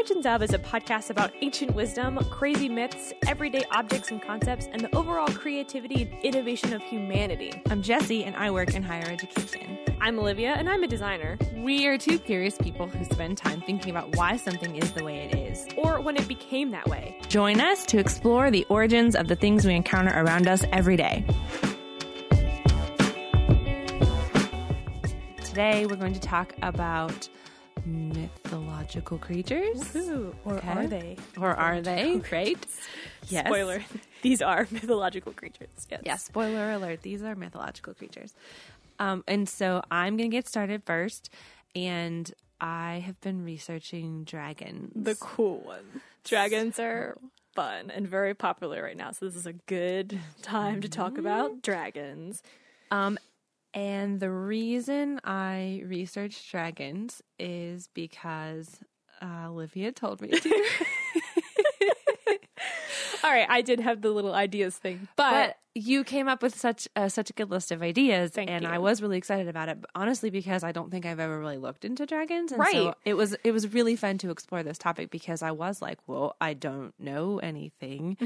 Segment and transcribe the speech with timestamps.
[0.00, 4.80] Origins of is a podcast about ancient wisdom, crazy myths, everyday objects and concepts, and
[4.80, 7.52] the overall creativity and innovation of humanity.
[7.68, 9.78] I'm Jesse, and I work in higher education.
[10.00, 11.36] I'm Olivia, and I'm a designer.
[11.54, 15.28] We are two curious people who spend time thinking about why something is the way
[15.30, 17.18] it is, or when it became that way.
[17.28, 21.26] Join us to explore the origins of the things we encounter around us every day.
[25.44, 27.28] Today, we're going to talk about
[27.86, 29.96] mythological creatures.
[30.44, 30.68] Or Okay.
[30.68, 31.16] are they?
[31.38, 32.20] Or are they?
[32.32, 32.58] Right?
[33.28, 33.46] Yes.
[33.46, 33.84] Spoiler.
[34.22, 35.68] These are mythological creatures.
[35.90, 36.02] Yes.
[36.04, 37.02] Yeah, spoiler alert.
[37.02, 38.34] These are mythological creatures.
[38.98, 41.30] Um, and so I'm going to get started first.
[41.74, 42.30] And
[42.60, 44.92] I have been researching dragons.
[44.94, 46.02] The cool one.
[46.24, 47.16] Dragons are
[47.54, 51.62] fun and very popular right now, so this is a good time to talk about
[51.62, 52.42] dragons.
[52.90, 53.18] Um,
[53.74, 58.80] and the reason I researched dragons is because
[59.22, 60.64] uh, Olivia told me to.
[63.22, 66.58] All right, I did have the little ideas thing, but, but you came up with
[66.58, 68.68] such a, such a good list of ideas, and you.
[68.68, 69.78] I was really excited about it.
[69.94, 72.72] Honestly, because I don't think I've ever really looked into dragons, and Right.
[72.72, 75.98] So it was it was really fun to explore this topic because I was like,
[76.06, 78.16] well, I don't know anything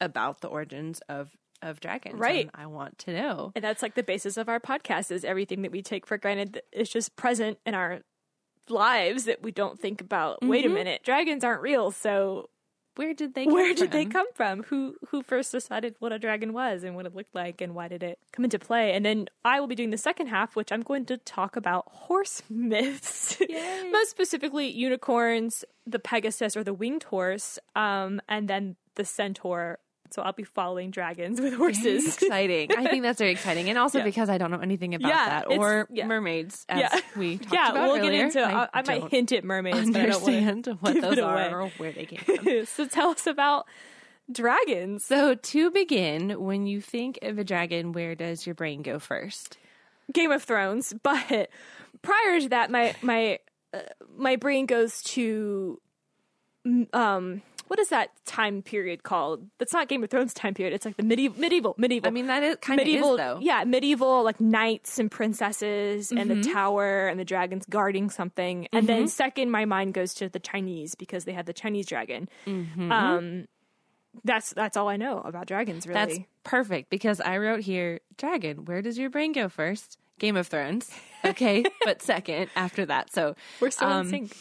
[0.00, 1.30] about the origins of
[1.64, 2.22] of dragons, Mm-hmm.
[2.22, 2.42] Right.
[2.46, 3.52] and I want to know.
[3.56, 6.52] and that's like the basis of our podcast is everything that we take for granted
[6.52, 8.00] that is just present in our
[8.68, 10.38] lives that we don't think about.
[10.42, 12.48] Wait a minute, dragons aren't real, so
[12.96, 13.44] Where did they?
[13.44, 14.12] Come where did they from?
[14.12, 14.62] come from?
[14.64, 17.88] Who who first decided what a dragon was and what it looked like and why
[17.88, 18.92] did it come into play?
[18.94, 21.84] And then I will be doing the second half, which I'm going to talk about
[21.88, 23.36] horse myths,
[23.90, 29.78] most specifically unicorns, the Pegasus or the winged horse, um, and then the centaur.
[30.14, 32.06] So I'll be following dragons with horses.
[32.22, 32.70] exciting.
[32.70, 34.04] I think that's very exciting, and also Yeah.
[34.04, 36.06] because I don't know anything about Yeah, that or yeah.
[36.06, 37.00] mermaids, as Yeah.
[37.16, 38.12] we talked yeah, about we'll earlier.
[38.12, 38.42] get into.
[38.44, 41.52] I, I might hint at mermaids, but I don't want understand what those are away.
[41.52, 42.64] or where they came from.
[42.66, 43.66] so tell us about
[44.30, 45.04] dragons.
[45.04, 49.58] So to begin, when you think of a dragon, where does your brain go first?
[50.12, 51.48] Game of Thrones, but
[52.02, 53.40] prior to that, my my
[53.72, 53.80] uh,
[54.16, 55.80] my brain goes to
[56.92, 59.46] um what is that time period called?
[59.58, 60.74] That's not Game of Thrones time period.
[60.74, 62.08] It's like the medieval medieval medieval.
[62.08, 63.38] I mean, that is kind of medieval, is though.
[63.40, 68.68] yeah, medieval like knights and princesses and the tower and the dragons guarding something.
[68.72, 72.28] And then second, my mind goes to the Chinese because they had the Chinese dragon.
[72.46, 73.46] Um,
[74.22, 75.86] that's that's all I know about dragons.
[75.86, 78.64] Really, That's perfect because I wrote here, dragon.
[78.64, 79.98] Where does your brain go first?
[80.18, 80.90] Game of Thrones.
[81.24, 83.12] Okay, but second after that.
[83.12, 84.36] So we're still um, in sync.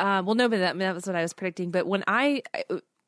[0.00, 1.70] Uh, well, no, but that, that was what I was predicting.
[1.70, 2.42] But when I,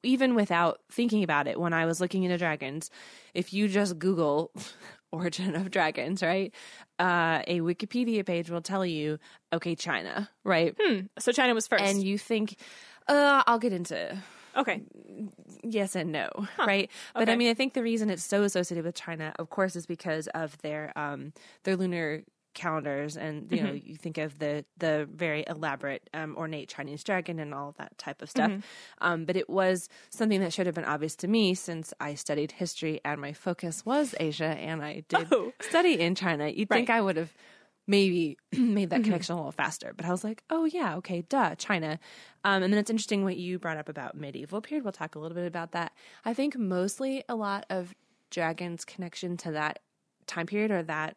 [0.02, 2.90] even without thinking about it, when I was looking into dragons,
[3.34, 4.52] if you just Google
[5.12, 6.52] origin of dragons, right,
[6.98, 9.18] uh, a Wikipedia page will tell you,
[9.52, 10.76] okay, China, right,
[11.18, 11.82] So China was first.
[11.82, 12.56] and you think,
[13.08, 14.18] uh, I'll get into
[14.56, 14.82] okay,
[15.62, 16.90] yes and no, right?
[17.14, 19.86] But I mean, I think the reason it's so associated with China, of course, is
[19.86, 21.32] because of their um
[21.64, 22.22] their lunar
[22.54, 27.38] calendars, and you know, you think of the the very elaborate, um, ornate Chinese dragon
[27.38, 28.50] and all that type of stuff.
[29.00, 32.52] Um, but it was something that should have been obvious to me since I studied
[32.52, 35.52] history and my focus was Asia, and I did Oh.
[35.60, 36.48] study in China.
[36.48, 37.32] You'd think I would have
[37.86, 39.92] maybe made that connection a little faster.
[39.96, 41.98] But I was like, oh yeah, okay, duh, China.
[42.44, 44.84] Um, and then it's interesting what you brought up about medieval period.
[44.84, 45.92] We'll talk a little bit about that.
[46.24, 47.92] I think mostly a lot of
[48.30, 49.80] dragons' connection to that
[50.26, 51.16] time period or that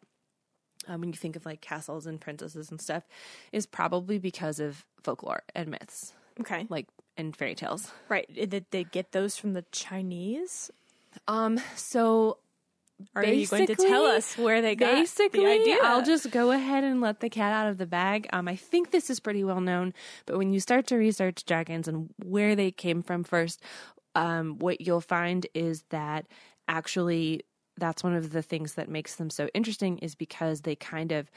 [0.88, 3.04] um, when you think of like castles and princesses and stuff
[3.52, 6.86] is probably because of folklore and myths, okay, like
[7.16, 7.92] and fairy tales.
[8.08, 8.28] right.
[8.32, 10.70] Did they get those from the Chinese?
[11.26, 12.38] Um, so
[13.14, 15.78] are you going to tell us where they got Basically, the idea?
[15.82, 18.26] I'll just go ahead and let the cat out of the bag.
[18.32, 19.92] Um, I think this is pretty well known,
[20.24, 23.60] but when you start to research dragons and where they came from first,
[24.14, 26.26] um, what you'll find is that
[26.68, 27.42] actually
[27.78, 31.30] that's one of the things that makes them so interesting is because they kind of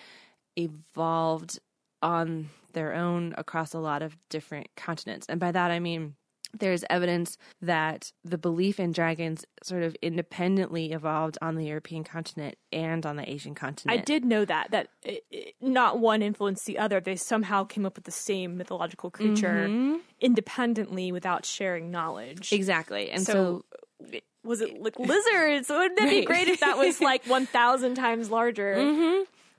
[0.56, 1.60] evolved
[2.02, 5.26] on their own across a lot of different continents.
[5.28, 6.16] And by that I mean
[6.58, 12.56] there's evidence that the belief in dragons sort of independently evolved on the European continent
[12.72, 14.00] and on the Asian continent.
[14.00, 17.00] I did know that that it, it- not one influenced the other.
[17.00, 19.98] They somehow came up with the same mythological creature Mm-hmm.
[20.22, 22.52] independently without sharing knowledge.
[22.52, 23.12] Exactly.
[23.12, 23.64] And so,
[24.02, 24.12] So,
[24.44, 25.70] was it like lizards?
[25.70, 28.76] Wouldn't it be great if that was like one thousand times larger?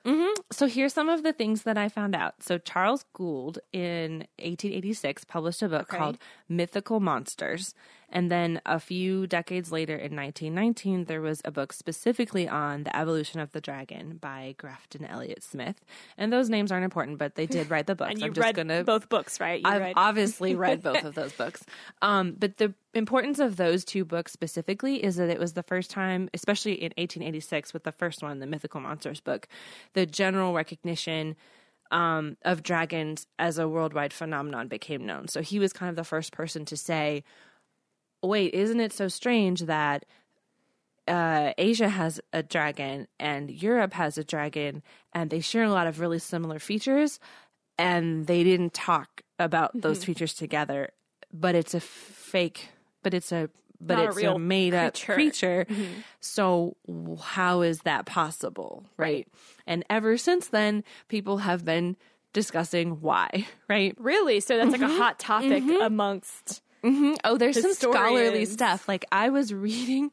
[0.06, 0.28] Mm-hmm.
[0.50, 2.42] so here's some of the things that I found out.
[2.42, 5.98] So Charles Gould in 1886 published a book Okay.
[5.98, 6.18] called
[6.48, 7.74] Mythical Monsters.
[8.10, 12.96] And then a few decades later, in 1919, there was a book specifically on the
[12.96, 15.84] evolution of the dragon by Grafton Elliott Smith.
[16.18, 18.10] And those names aren't important, but they did write the books.
[18.10, 19.60] and you I'm just read gonna both books, right?
[19.60, 21.64] You I've read- obviously read both of those books.
[22.02, 25.90] Um, but the importance of those two books specifically is that it was the first
[25.90, 29.46] time, especially in 1886 with the first one, the Mythical Monsters book,
[29.94, 31.36] the general recognition
[31.90, 35.28] um, of dragons as a worldwide phenomenon became known.
[35.28, 37.24] So he was kind of the first person to say,
[38.22, 40.04] wait, isn't it so strange that
[41.08, 44.82] uh, Asia has a dragon and Europe has a dragon,
[45.12, 47.18] and they share a lot of really similar features,
[47.78, 50.06] and they didn't talk about those Mm-hmm.
[50.06, 50.90] features together.
[51.32, 52.68] But it's a fake.
[53.02, 53.50] But it's a.
[53.82, 55.66] But Not it's a, real made up creature.
[55.70, 56.00] Mm-hmm.
[56.20, 56.76] So
[57.22, 59.26] how is that possible, right?
[59.66, 61.96] And ever since then, people have been
[62.34, 63.96] discussing why, right?
[63.98, 65.00] really, so that's like Mm-hmm.
[65.00, 66.62] a hot topic amongst.
[66.82, 68.88] Oh, there's some scholarly stuff.
[68.88, 70.10] Like I was reading,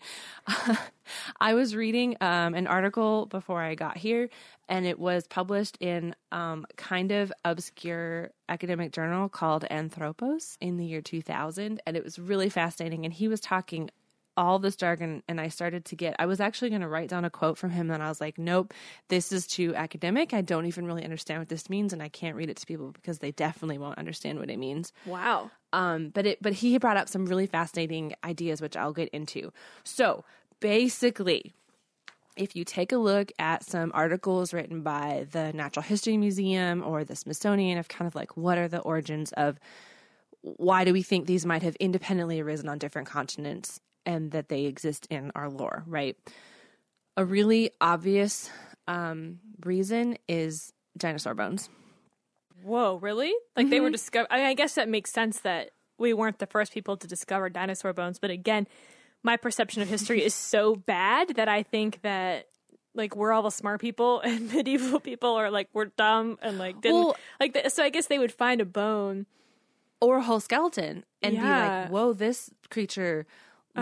[1.40, 4.30] I was reading um, an article before I got here,
[4.68, 10.86] and it was published in um, kind of obscure academic journal called Anthropos in the
[10.86, 13.06] year 2000, and it was really fascinating.
[13.06, 13.90] And he was talking
[14.38, 17.25] all this jargon and I started to get I was actually going to write down
[17.25, 18.74] a quote from him and I was like nope
[19.10, 22.36] this is too academic I don't even really understand what this means and I can't
[22.36, 25.50] read it to people because they definitely won't understand what it means Wow.
[25.74, 29.51] um, but it but he brought up some really fascinating ideas, which I'll get into.
[29.84, 30.24] So
[30.60, 31.54] basically,
[32.36, 37.04] if you take a look at some articles written by the Natural History Museum or
[37.04, 39.60] the Smithsonian of kind of like what are the origins of
[40.42, 44.65] why do we think these might have independently arisen on different continents and that they
[44.65, 46.18] exist in our lore, right?
[47.15, 48.50] A really obvious
[48.88, 51.69] um, reason is dinosaur bones.
[52.63, 53.33] Whoa, really?
[53.56, 53.92] Like they were Mm-hmm.
[53.94, 54.27] discovered.
[54.31, 57.50] I, mean, I guess that makes sense that we weren't the first people to discover
[57.50, 58.18] dinosaur bones.
[58.19, 58.68] But again,
[59.24, 62.48] my perception of history is so bad that I think that
[62.95, 66.81] like we're all the smart people and medieval people are like we're dumb and like
[66.81, 67.54] didn't Well- like.
[67.54, 69.25] The, so I guess they would find a bone.
[70.01, 73.25] or a whole skeleton and be like, "Whoa, this creature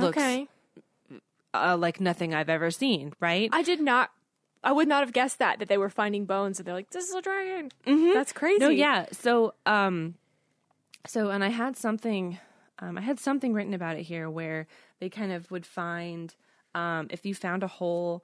[0.01, 0.47] looks okay,
[1.53, 3.49] uh, like nothing I've ever seen." Right?
[3.51, 4.11] I did not.
[4.63, 7.07] I would not have guessed that that they were finding bones and they're like, "This
[7.09, 7.71] is a dragon."
[8.13, 8.59] That's crazy.
[8.59, 9.05] no, yeah.
[9.11, 10.15] So, um,
[11.07, 12.39] so, and I had something,
[12.79, 14.67] um, I had something written about it here where
[14.99, 16.33] they kind of would find,
[16.73, 18.23] um, if you found a whole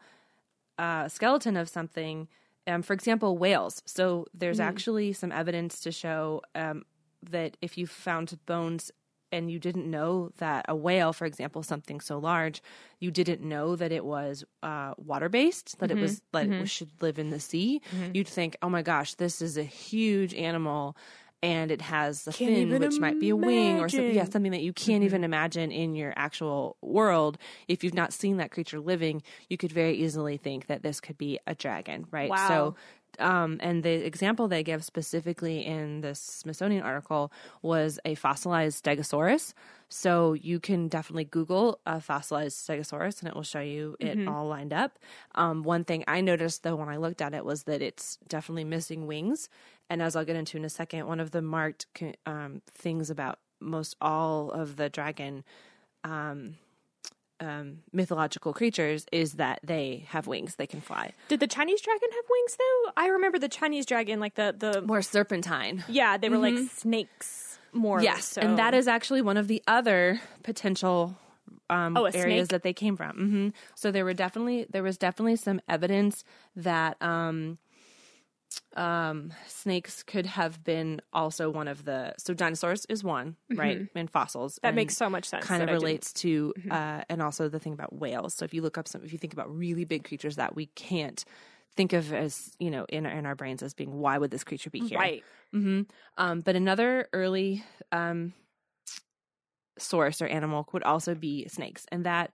[0.79, 2.27] uh, skeleton of something,
[2.65, 3.83] um, for example, whales.
[3.85, 6.85] So there's actually some evidence to show um,
[7.29, 8.91] that if you found bones
[9.31, 12.61] and you didn't know that a whale, for example, something so large,
[12.99, 16.37] you didn't know that it was uh, water based, that it was mm-hmm.
[16.37, 16.65] that it mm-hmm.
[16.65, 18.11] should live in the sea, mm-hmm.
[18.13, 20.95] you'd think, oh my gosh, this is a huge animal.
[21.43, 24.13] And it has a fin, even which might be a wing or something.
[24.13, 27.37] Yeah, something that you can't even imagine in your actual world.
[27.67, 31.17] If you've not seen that creature living, you could very easily think that this could
[31.17, 32.29] be a dragon, right?
[32.29, 32.47] Wow.
[32.47, 32.75] So,
[33.19, 39.53] um, and the example they give specifically in this Smithsonian article was a fossilized Stegosaurus.
[39.89, 44.47] So you can definitely Google a fossilized Stegosaurus and it will show you it all
[44.47, 44.97] lined up.
[45.35, 48.63] Um, one thing I noticed though when I looked at it was that it's definitely
[48.63, 49.49] missing wings.
[49.91, 51.85] And as I'll get into in a second, one of the marked
[52.25, 55.43] um, things about most all of the dragon
[56.05, 56.55] um,
[57.41, 61.11] um, mythological creatures is that they have wings, they can fly.
[61.27, 62.91] Did the Chinese dragon have wings though?
[62.95, 65.83] I remember the Chinese dragon, like the the More serpentine.
[65.89, 68.01] yeah, they were like snakes more.
[68.01, 68.41] Yes, so.
[68.41, 71.17] and that is actually one of the other potential
[71.69, 72.49] um, Oh, areas snake?
[72.49, 73.15] that they came from.
[73.17, 76.23] hmm So there were definitely there was definitely some evidence
[76.55, 77.57] that um,
[78.75, 82.13] um, snakes could have been also one of the.
[82.17, 83.87] So dinosaurs is one, right?
[83.95, 85.45] And fossils that and makes so much sense.
[85.45, 88.33] kind of that I didn't- relates to, uh, and also the thing about whales.
[88.33, 90.67] So if you look up some, if you think about really big creatures that we
[90.67, 91.23] can't
[91.77, 94.43] think of as you know in our, in our brains as being why would this
[94.43, 95.23] creature be here right.
[95.53, 95.83] hmm
[96.17, 98.33] Um, but another early um,
[99.77, 102.31] source or animal would also be snakes, and that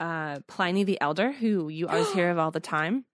[0.00, 3.04] uh, Pliny the Elder, who you always hear of all the time.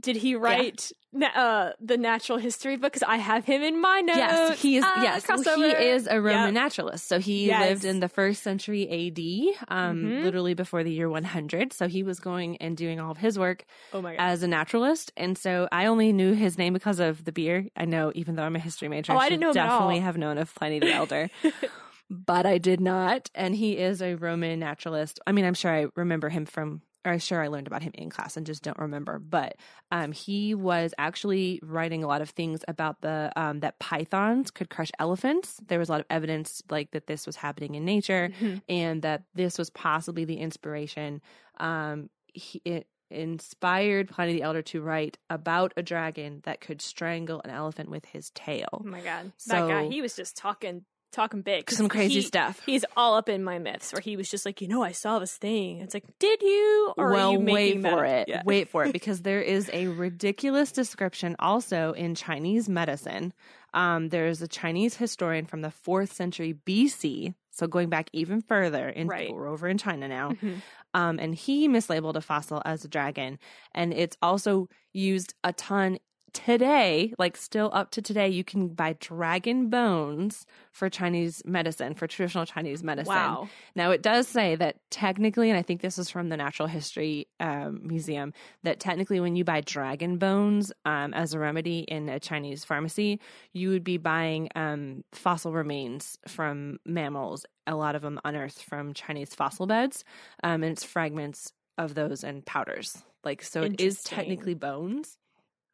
[0.00, 2.92] Did he write na- uh, the natural history book?
[2.92, 4.18] Because I have him in my notes.
[4.18, 4.84] Yes, he is.
[4.84, 6.54] Ah, yes, well, he is a Roman Yep.
[6.54, 7.06] naturalist.
[7.06, 7.60] So he Yes.
[7.60, 10.22] lived in the first century A.D., um, Mhm.
[10.24, 11.72] literally before the year 100.
[11.72, 15.38] So he was going and doing all of his work Oh as a naturalist, and
[15.38, 17.68] so I only knew his name because of the beer.
[17.76, 20.18] I know, even though I'm a history major, Oh, I should didn't know definitely have
[20.18, 21.30] known of Pliny the Elder.
[22.10, 25.20] but I did not, and he is a Roman naturalist.
[25.26, 28.10] I mean, I'm sure I remember him from or sure I learned about him in
[28.10, 29.56] class and just don't remember, but
[29.90, 34.70] um, he was actually writing a lot of things about the um, that pythons could
[34.70, 35.60] crush elephants.
[35.66, 38.56] There was a lot of evidence like that this was happening in nature, Mm-hmm.
[38.68, 41.20] and that this was possibly the inspiration.
[41.58, 47.40] Um, he, it inspired Pliny the Elder to write about a dragon that could strangle
[47.44, 48.66] an elephant with his tail.
[48.72, 50.84] Oh my god, that guy, So- he was just talking
[51.14, 51.70] talking big.
[51.70, 52.60] Some crazy he- stuff.
[52.66, 55.18] He's all up in my myths, where he was just like, you know, I saw
[55.18, 55.80] this thing.
[55.80, 56.92] It's like, did you?
[56.98, 58.28] Or well, are you wait for it.
[58.28, 58.42] Yeah.
[58.44, 63.32] Wait for it because there is a ridiculous description also in Chinese medicine.
[63.72, 68.88] Um, there's a Chinese historian from the fourth century BC, so going back even further,
[68.88, 69.32] in, Right.
[69.34, 70.30] we're over in China now.
[70.32, 70.62] Mhm.
[70.94, 73.38] Um, and he mislabeled a fossil as a dragon,
[73.74, 75.98] and it's also used a ton
[76.34, 78.28] today, like still up to today.
[78.28, 83.14] You can buy dragon bones for Chinese medicine, for traditional Chinese medicine.
[83.14, 83.48] Wow.
[83.74, 87.28] Now, it does say that technically, and I think this is from the Natural History
[87.40, 92.20] um, Museum, that technically, when you buy dragon bones um, as a remedy in a
[92.20, 93.20] Chinese pharmacy,
[93.52, 98.92] you would be buying um, fossil remains from mammals, a lot of them unearthed from
[98.92, 100.04] Chinese fossil beds,
[100.42, 103.02] um, and it's fragments of those and powders.
[103.24, 105.16] Like, so it is technically bones,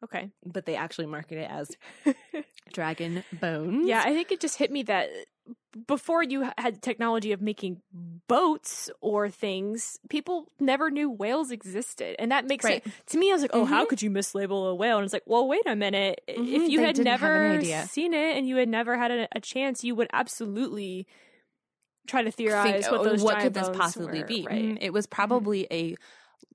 [0.03, 0.29] Okay.
[0.45, 1.77] but they actually market it as
[2.73, 3.87] dragon bones.
[3.87, 5.09] Yeah, I think it just hit me that
[5.87, 7.81] before you had technology of making
[8.27, 12.15] boats or things, people never knew whales existed.
[12.19, 12.83] And that makes Right.
[12.85, 13.89] it to me I was like, "Oh, how Mhm.
[13.89, 16.21] could you mislabel a whale?" And it's like, "Well, wait a minute.
[16.27, 19.39] Mhm, If you they had never seen it and you had never had a, a
[19.39, 21.07] chance, you would absolutely
[22.07, 24.45] try to theorize think, what oh, those what could this possibly were, be?
[24.45, 24.63] Right.
[24.63, 25.95] Mm, It was probably a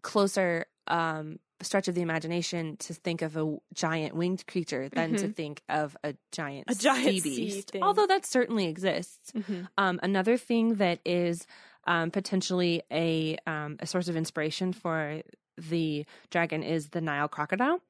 [0.03, 5.29] closer um, stretch of the imagination to think of a giant winged creature than to
[5.29, 6.79] think of a giant, Mm-hmm.
[6.79, 7.71] A giant sea sea beast.
[7.71, 7.83] thing.
[7.83, 9.33] Although that certainly exists.
[9.33, 9.69] Mhm.
[9.79, 11.47] Um, another thing that is
[11.87, 15.23] um, potentially a um, a source of inspiration for
[15.57, 17.81] the dragon is the Nile crocodile,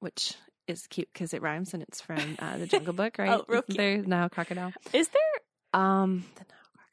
[0.00, 0.34] which
[0.66, 3.30] is cute because it rhymes and it's from uh, the Jungle Book, right?
[3.30, 4.72] Oh, real there Nile crocodile?
[4.92, 6.88] Is there Um, the Nile crocodile.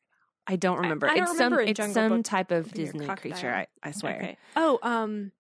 [0.48, 1.08] I don't remember.
[1.08, 3.52] I don't it's remember some it's some Book type of Disney creature.
[3.54, 4.16] I, I swear.
[4.18, 4.38] Okay.
[4.56, 5.32] Oh, um.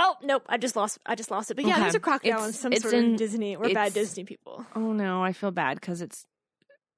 [0.00, 0.42] Oh nope!
[0.48, 0.98] I just lost.
[1.06, 1.54] I just lost it.
[1.54, 1.82] But yeah, Okay.
[1.82, 3.56] there's a crocodile in some it's sort in- of Disney.
[3.56, 4.66] We're bad Disney people.
[4.74, 6.26] Oh no, I feel bad because it's.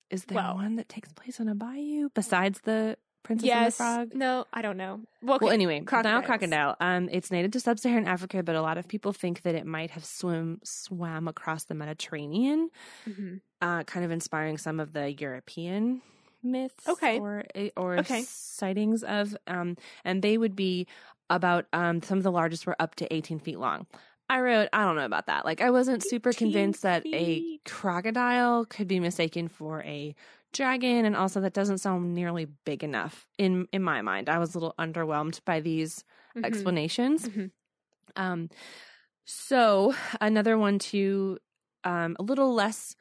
[0.08, 3.80] Is there Well- one that takes place on a bayou besides the Princess yes.
[3.80, 4.18] and the Frog?
[4.18, 5.00] No, I don't know.
[5.22, 5.44] Well, okay.
[5.46, 6.76] Well, anyway, Nile crocodile.
[6.80, 9.90] Um, it's native to sub-Saharan Africa, but a lot of people think that it might
[9.92, 12.68] have swim swam across the Mediterranean,
[13.08, 13.40] Mhm.
[13.60, 16.02] uh, kind of inspiring some of the European
[16.42, 16.88] myths.
[16.88, 17.20] Okay.
[17.20, 17.44] or
[17.76, 18.22] or Okay.
[18.26, 19.36] sightings of.
[19.46, 20.86] Um, and they would be
[21.32, 23.86] about um some of the largest were up to eighteen feet long.
[24.30, 25.44] I wrote, I don't know about that.
[25.44, 30.14] Like, I wasn't super 18 convinced that a crocodile could be mistaken for a
[30.54, 34.28] dragon, and also that doesn't sound nearly big enough in in my mind.
[34.30, 36.04] I was a little underwhelmed by these
[36.36, 36.44] Mhm.
[36.44, 37.28] explanations.
[37.28, 37.50] Mhm.
[38.16, 38.48] Um,
[39.24, 41.38] so another one too,
[41.84, 42.94] um, a little less.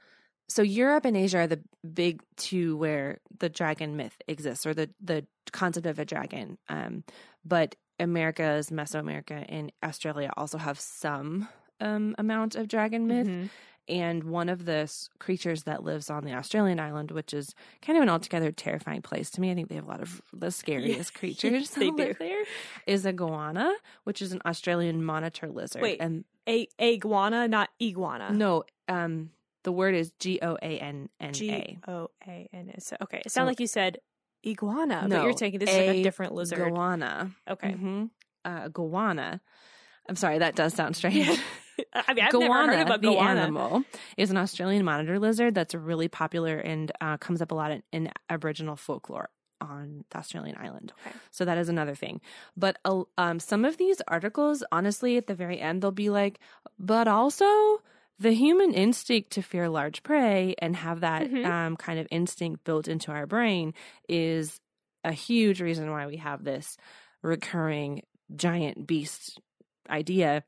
[0.49, 1.61] So Europe and Asia are the
[1.93, 6.57] big two where the dragon myth exists, or the the concept of a dragon.
[6.67, 7.03] Um,
[7.45, 11.47] but America's Mesoamerica and Australia also have some
[11.79, 13.27] um, amount of dragon myth.
[13.27, 13.49] Mhm.
[13.87, 14.89] And one of the
[15.19, 19.29] creatures that lives on the Australian island, which is kind of an altogether terrifying place
[19.31, 22.17] to me, I think they have a lot of the scariest creatures they that live
[22.19, 22.23] do.
[22.25, 22.43] there,
[22.85, 25.81] is a goanna, which is an Australian monitor lizard.
[25.81, 25.97] Wait.
[25.99, 28.31] and A iguana, not iguana.
[28.31, 29.31] no, um,
[29.63, 31.79] the word is G O A N N G A.
[31.87, 32.71] O A N.
[32.79, 33.97] So okay, it So- sounded like you said
[34.45, 36.59] iguana, but No, you're taking this is like a different lizard.
[36.59, 37.31] Iguana.
[37.49, 37.71] Okay.
[37.73, 38.05] hmm
[38.43, 39.39] Uh, goanna.
[40.09, 41.27] I'm sorry, that does sound strange.
[41.93, 43.83] I mean, I've never heard of a the animal,
[44.17, 47.83] is an Australian monitor lizard that's really popular and uh, comes up a lot in,
[47.91, 49.29] in Aboriginal folklore
[49.61, 50.91] on the Australian island.
[51.05, 51.15] Okay.
[51.29, 52.19] So that is another thing.
[52.57, 56.39] But uh, um, some of these articles, honestly, at the very end, they'll be like,
[56.79, 57.81] but also
[58.21, 61.45] the human instinct to fear large prey and have that Mhm.
[61.45, 63.73] um, kind of instinct built into our brain
[64.07, 64.59] is
[65.03, 66.77] a huge reason why we have this
[67.23, 68.03] recurring
[68.35, 69.39] giant beast
[69.89, 70.43] idea.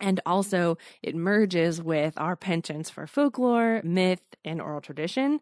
[0.00, 5.40] And also, it merges with our penchants for folklore, myth, and oral tradition,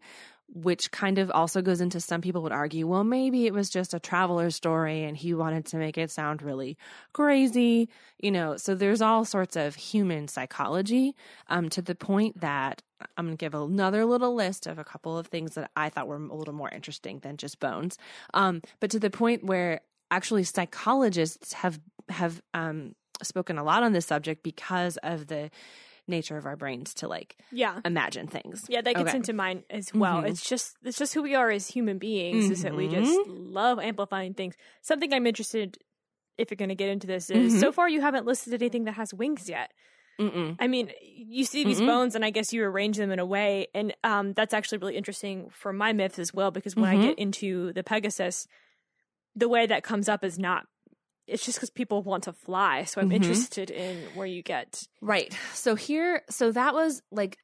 [0.53, 3.93] which kind of also goes into some people would argue, well, maybe it was just
[3.93, 6.77] a traveler story and he wanted to make it sound really
[7.13, 7.89] crazy,
[8.19, 8.57] you know.
[8.57, 11.15] So there's all sorts of human psychology
[11.49, 12.83] um, to the point that
[13.17, 16.09] I'm going to give another little list of a couple of things that I thought
[16.09, 17.99] were a little more interesting than just bones.
[18.35, 21.79] Um, but to the point where actually psychologists have
[22.09, 25.51] have um, spoken a lot on this subject because of the
[26.09, 27.81] nature of our brains to like Yeah.
[27.85, 28.65] imagine things.
[28.69, 29.17] Yeah, that gets Okay.
[29.19, 30.23] into mine as well.
[30.23, 30.29] Mhm.
[30.31, 33.53] It's just it's just who we are as human beings is that we just Mm-hmm.
[33.53, 34.55] love amplifying things.
[34.83, 35.79] Something I'm interested
[36.37, 37.61] if you're going to get into this is Mm-hmm.
[37.61, 39.73] so far you haven't listed anything that has wings yet.
[40.21, 40.57] Mm-mm.
[40.59, 41.87] I mean, you see these Mm-mm.
[41.87, 44.97] bones, and I guess you arrange them in a way, and um, that's actually really
[44.97, 46.51] interesting for my myths as well.
[46.51, 48.49] Because when I get into the Pegasus,
[49.37, 50.67] the way that comes up is not.
[51.29, 53.15] It's just because people want to fly, so I'm Mhm.
[53.17, 54.83] interested in where you get.
[55.01, 55.37] Right.
[55.53, 57.39] So here, so that was like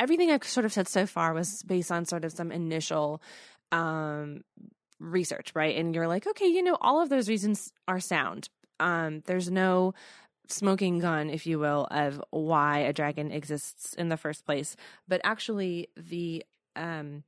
[0.00, 3.20] everything I've sort of said so far was based on sort of some initial
[3.72, 4.44] um
[4.98, 5.76] research, right?
[5.76, 8.48] And you're like, okay, you know, all of those reasons are sound.
[8.80, 9.92] Um, there's no
[10.48, 14.76] smoking gun, if you will, of why a dragon exists in the first place.
[15.08, 16.44] But actually, the
[16.76, 17.24] um,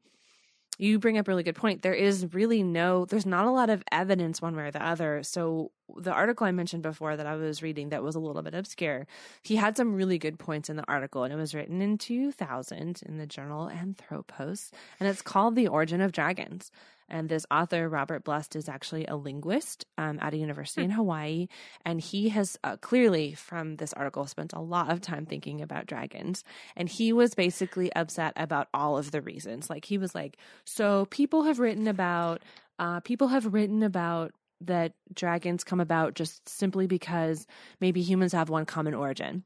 [0.78, 1.82] you bring up a really good point.
[1.82, 5.22] There is really no, there's not a lot of evidence one way or the other.
[5.24, 8.54] So the article I mentioned before that I was reading that was a little bit
[8.54, 9.06] obscure,
[9.42, 13.02] he had some really good points in the article, and it was written in 2000
[13.04, 14.70] in the journal Anthropos,
[15.00, 16.70] and it's called "The Origin of Dragons."
[17.08, 21.48] And this author, Robert Blust, is actually a linguist um, at a university in Hawaii.
[21.84, 25.86] And he has uh, clearly, from this article, spent a lot of time thinking about
[25.86, 26.44] dragons.
[26.76, 29.70] And he was basically upset about all of the reasons.
[29.70, 32.42] Like, he was like, so people have written about,
[32.78, 37.46] uh, people have written about that dragons come about just simply because
[37.80, 39.44] maybe humans have one common origin.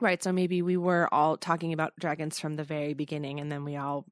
[0.00, 0.22] Right.
[0.22, 3.76] So maybe we were all talking about dragons from the very beginning and then we
[3.76, 4.06] all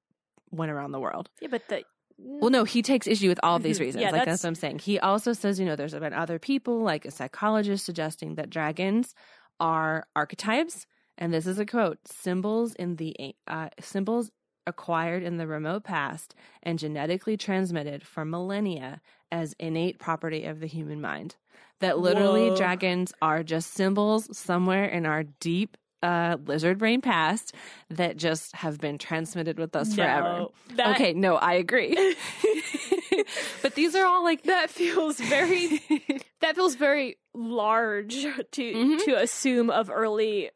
[0.51, 1.31] went around the world.
[1.41, 1.83] Yeah, but the
[2.19, 3.83] Well, no, he takes issue with all of these Mhm.
[3.83, 4.03] reasons.
[4.03, 4.79] Yeah, like that's- that's what I'm saying.
[4.81, 9.15] He also says, you know, there's been other people, like a psychologist, suggesting that dragons
[9.61, 14.31] are archetypes, and this is a quote: "Symbols in the uh, symbols
[14.67, 19.01] acquired in the remote past and genetically transmitted for millennia
[19.33, 21.37] as innate property of the human mind."
[21.81, 22.57] That literally Whoa.
[22.57, 27.55] dragons are just symbols somewhere in our deep uh, lizard brain past
[27.91, 30.47] that just have been transmitted with us forever.
[30.77, 31.95] That- okay, no, I agree.
[33.63, 35.81] but these are all like that feels very
[36.41, 38.15] that feels very large
[38.53, 39.05] to Mhm.
[39.05, 40.51] to assume of early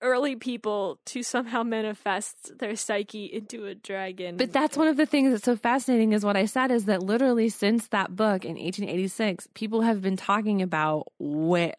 [0.00, 4.36] early people to somehow manifest their psyche into a dragon.
[4.36, 7.02] But that's one of the things that's so fascinating is what I said is that
[7.02, 11.74] literally since that book in 1886, people have been talking about where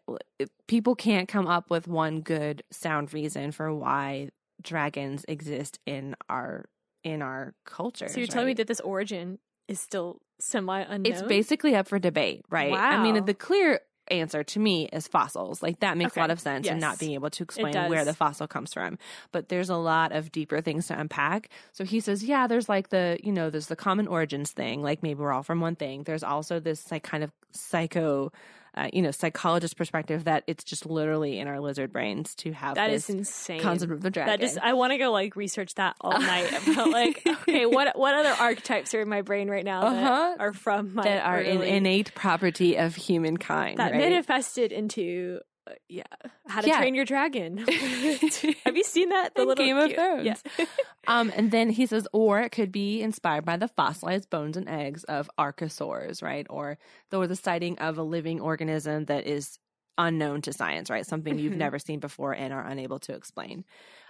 [0.66, 4.30] people can't come up with one good sound reason for why
[4.62, 6.66] dragons exist in our
[7.02, 8.08] in our culture.
[8.08, 11.06] so you're telling me that this origin is still semi unknown.
[11.06, 12.72] it's basically up for debate, right?
[12.72, 15.62] I mean, the clear answer to me is fossils.
[15.62, 16.20] Like that makes Okay.
[16.20, 18.98] a lot of sense and not being able to explain where the fossil comes from.
[19.32, 21.48] But there's a lot of deeper things to unpack.
[21.72, 25.02] So he says, yeah, there's like the, you know, there's the common origins thing, like
[25.02, 26.02] maybe we're all from one thing.
[26.04, 28.32] There's also this like kind of psycho
[28.76, 32.76] uh, you know, psychologist perspective that it's just literally in our lizard brains to have
[32.76, 33.60] That is insane.
[33.60, 34.30] concept of the dragon.
[34.32, 37.98] That just I want to go like research that all night about like okay what
[37.98, 40.34] what other archetypes are in my brain right now Uh-huh.
[40.36, 43.78] that are from my that are an innate property of humankind.
[43.78, 43.98] that right?
[44.00, 45.40] manifested into
[45.88, 46.02] yeah
[46.48, 46.78] how to Yeah.
[46.78, 47.58] train your dragon.
[48.64, 50.42] Have you seen that the little Game of cute- Thrones.
[50.58, 50.64] Yeah.
[51.06, 54.68] Um, and then he says, or it could be inspired by the fossilized bones and
[54.68, 56.46] eggs of archosaurs, right?
[56.50, 56.78] Or
[57.10, 59.58] the, or the sighting of a living organism that is
[59.98, 61.06] unknown to science, right?
[61.06, 61.58] Something you've Mhm.
[61.58, 63.64] never seen before and are unable to explain.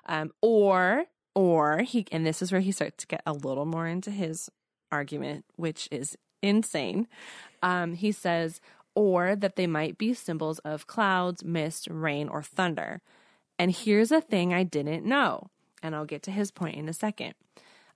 [0.07, 3.87] Um, or, or he, and this is where he starts to get a little more
[3.87, 4.49] into his
[4.93, 7.07] argument, which is insane.
[7.63, 8.61] Um, he says,
[9.01, 13.01] or that they might be symbols of clouds, mist, rain, or thunder.
[13.59, 15.49] And here's a thing I didn't know,
[15.83, 17.33] and I'll get to his point in a second.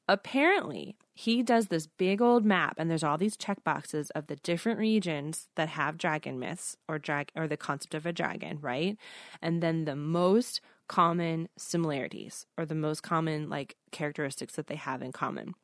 [0.09, 4.37] Apparently, he does this big old map, and there's all these check boxes of the
[4.37, 8.97] different regions that have dragon myths or drag or the concept of a dragon, right?
[9.43, 15.03] And then the most common similarities or the most common like characteristics that they have
[15.03, 15.55] in common.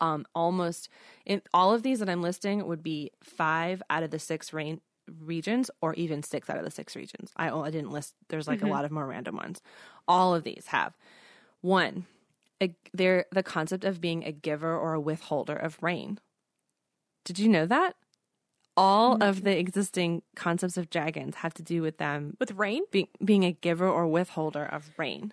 [0.00, 0.88] Um, almost
[1.26, 4.80] in all of these that I'm listing would be five out of the six rain
[5.20, 7.32] regions or even six out of the six regions.
[7.36, 9.60] I, I didn't list, there's like a lot of more random ones.
[10.06, 10.96] All of these have
[11.60, 12.06] one,
[12.62, 16.18] a, they're the concept of being a giver or a withholder of rain.
[17.24, 17.96] Did you know that?
[18.76, 23.08] All of the existing concepts of dragons have to do with them With rain, being,
[23.24, 25.32] being a giver or withholder of rain.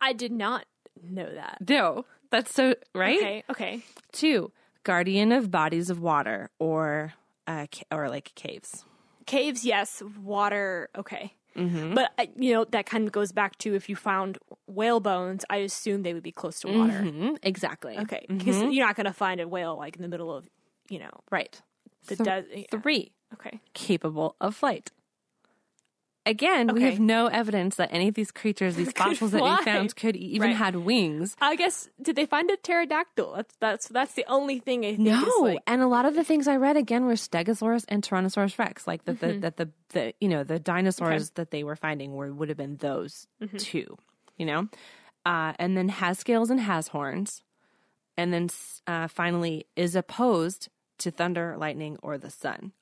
[0.00, 0.64] I did not
[1.00, 1.58] know that.
[1.68, 3.18] No, that's so, right?
[3.18, 3.82] Okay, okay.
[4.12, 4.52] Two,
[4.84, 7.14] guardian of bodies of water or
[7.46, 8.84] uh, or like caves.
[9.26, 10.02] Caves, yes.
[10.22, 11.34] Water, okay.
[11.56, 11.94] Mm-hmm.
[11.94, 15.44] But uh, you know that kind of goes back to if you found whale bones,
[15.50, 17.00] I assume they would be close to water.
[17.04, 17.98] Mhm, Exactly.
[17.98, 20.46] Okay, because you're not going to find a whale like in the middle of,
[20.88, 21.60] you know, Right.
[22.06, 22.82] the Th- desert.
[22.82, 24.90] Three, Okay, capable of flight.
[26.28, 29.96] Again, we have no evidence that any of these creatures, these fossils that we found,
[29.96, 30.56] could even Right.
[30.56, 31.34] had wings.
[31.40, 33.34] I guess did they find a pterodactyl?
[33.36, 35.00] That's that's that's the only thing I think.
[35.00, 38.02] No, is like, and a lot of the things I read again were Stegosaurus and
[38.02, 39.40] Tyrannosaurus Rex, like that Mm-hmm.
[39.40, 42.58] the that the, the you know the dinosaurs that they were finding were would have
[42.58, 43.56] been those Mm-hmm.
[43.58, 43.96] two,
[44.36, 44.68] you know,
[45.26, 47.42] uh, and then has scales and has horns,
[48.16, 48.48] and then
[48.86, 52.72] uh, finally is opposed to thunder, lightning, or the sun.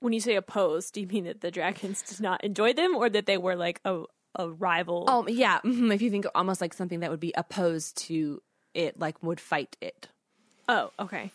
[0.00, 3.08] When you say opposed, do you mean that the dragons did not enjoy them, or
[3.10, 4.02] that they were like a
[4.34, 5.04] a rival?
[5.08, 8.42] Oh yeah, mhm, if you think almost like something that would be opposed to
[8.74, 10.08] it, like would fight it.
[10.68, 11.32] oh, okay.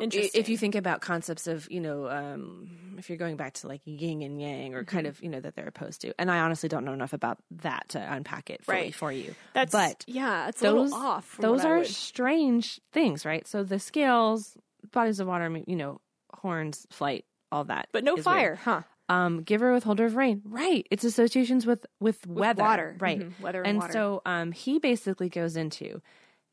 [0.00, 0.40] Interesting.
[0.40, 3.80] If you think about concepts of, you know, um, if you're going back to like
[3.84, 4.96] yin and yang or Mm-hmm.
[4.96, 6.12] kind of, you know, that they're opposed to.
[6.18, 8.94] And I honestly don't know enough about that to unpack it fully Right.
[8.94, 9.34] for you.
[9.52, 11.36] that's but yeah, it's a those little off.
[11.38, 13.46] Those are would- strange things, right?
[13.46, 14.56] So the scales,
[14.90, 16.00] bodies of water, you know,
[16.32, 17.88] horns, flight, all that.
[17.92, 18.24] but no is weird.
[18.24, 18.82] fire, huh?
[19.08, 20.86] Um, giver, withholder of rain, right?
[20.90, 22.96] It's associations with with, weather, water.
[22.98, 23.20] right?
[23.20, 23.92] Mhm, weather and and water.
[23.92, 26.00] so um, he basically goes into.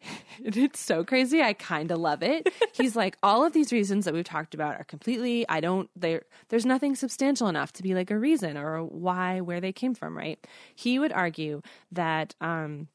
[0.44, 1.42] It's so crazy.
[1.44, 2.52] I kind of love it.
[2.74, 5.48] He's like, all of these reasons that we've talked about are completely.
[5.48, 5.90] I don't.
[5.96, 9.72] There, there's nothing substantial enough to be like a reason or a why where they
[9.72, 10.18] came from.
[10.18, 10.40] Right?
[10.76, 11.62] He would argue
[11.92, 12.88] that um,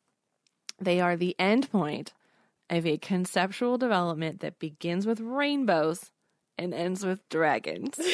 [0.80, 2.12] they are the end point
[2.68, 6.10] of a conceptual development that begins with rainbows
[6.58, 7.98] and ends with dragons.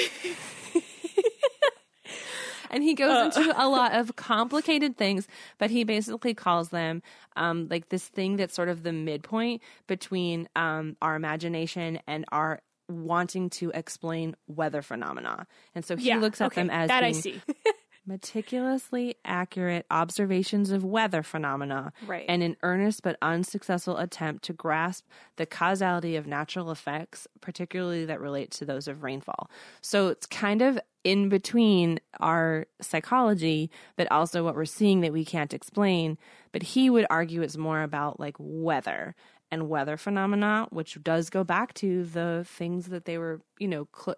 [2.70, 5.28] and he goes into a lot of complicated things,
[5.58, 7.02] but he basically calls them
[7.36, 12.60] um, like this thing that's sort of the midpoint between um, our imagination and our
[12.88, 15.46] wanting to explain weather phenomena.
[15.74, 17.40] And so he yeah, looks at okay, them as that I see.
[18.06, 22.24] meticulously accurate observations of weather phenomena Right.
[22.28, 28.20] and an earnest but unsuccessful attempt to grasp the causality of natural effects, particularly that
[28.20, 29.50] relate to those of rainfall.
[29.80, 35.24] So it's kind of in between our psychology, but also what we're seeing that we
[35.24, 36.16] can't explain.
[36.52, 39.14] But he would argue it's more about like weather
[39.50, 43.86] and weather phenomena, which does go back to the things that they were, you know,
[43.94, 44.16] cl-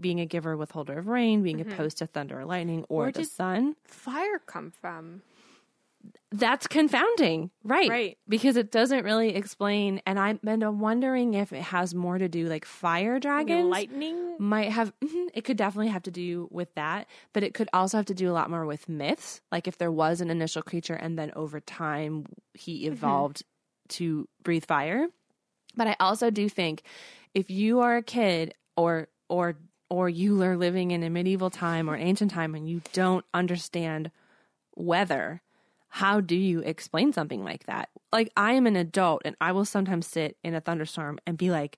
[0.00, 3.20] being a giver, withholder of rain, being opposed to thunder or lightning or Where the
[3.22, 3.76] did- sun.
[3.84, 5.22] Fire come from?
[6.32, 7.88] That's confounding, right?
[7.90, 8.18] Right.
[8.26, 10.00] Because it doesn't really explain.
[10.06, 13.68] And I've been wondering if it has more to do like fire dragons.
[13.68, 14.36] lightning?
[14.38, 17.96] might have mhm, it could definitely have to do with that but it could also
[17.98, 20.94] have to do a lot more with myths like if there was an initial creature
[20.94, 23.44] and then over time he evolved
[23.88, 25.06] to breathe fire
[25.76, 26.82] but i also do think
[27.34, 29.54] if you are a kid or or
[29.92, 34.10] or you are living in a medieval time or ancient time and you don't understand
[34.74, 35.42] weather
[35.88, 39.66] how do you explain something like that like i am an adult and i will
[39.66, 41.76] sometimes sit in a thunderstorm and be like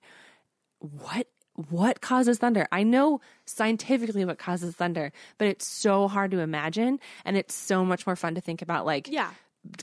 [0.79, 1.27] what
[1.69, 2.67] what causes thunder?
[2.69, 7.85] I know scientifically what causes thunder, but it's so hard to imagine and it's so
[7.85, 9.31] much more fun to think about like Yeah.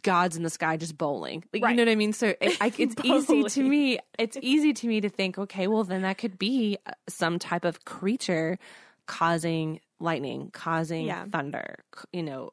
[0.03, 1.45] Gods in the sky just bowling.
[1.53, 2.13] Like, You know what I mean?
[2.13, 3.99] So it, I, it's easy to me.
[4.19, 7.65] It's easy to me to think, okay, well then that could be uh, some type
[7.65, 8.59] of creature
[9.07, 11.25] causing lightning, causing Yeah.
[11.31, 11.77] thunder,
[12.13, 12.53] you know,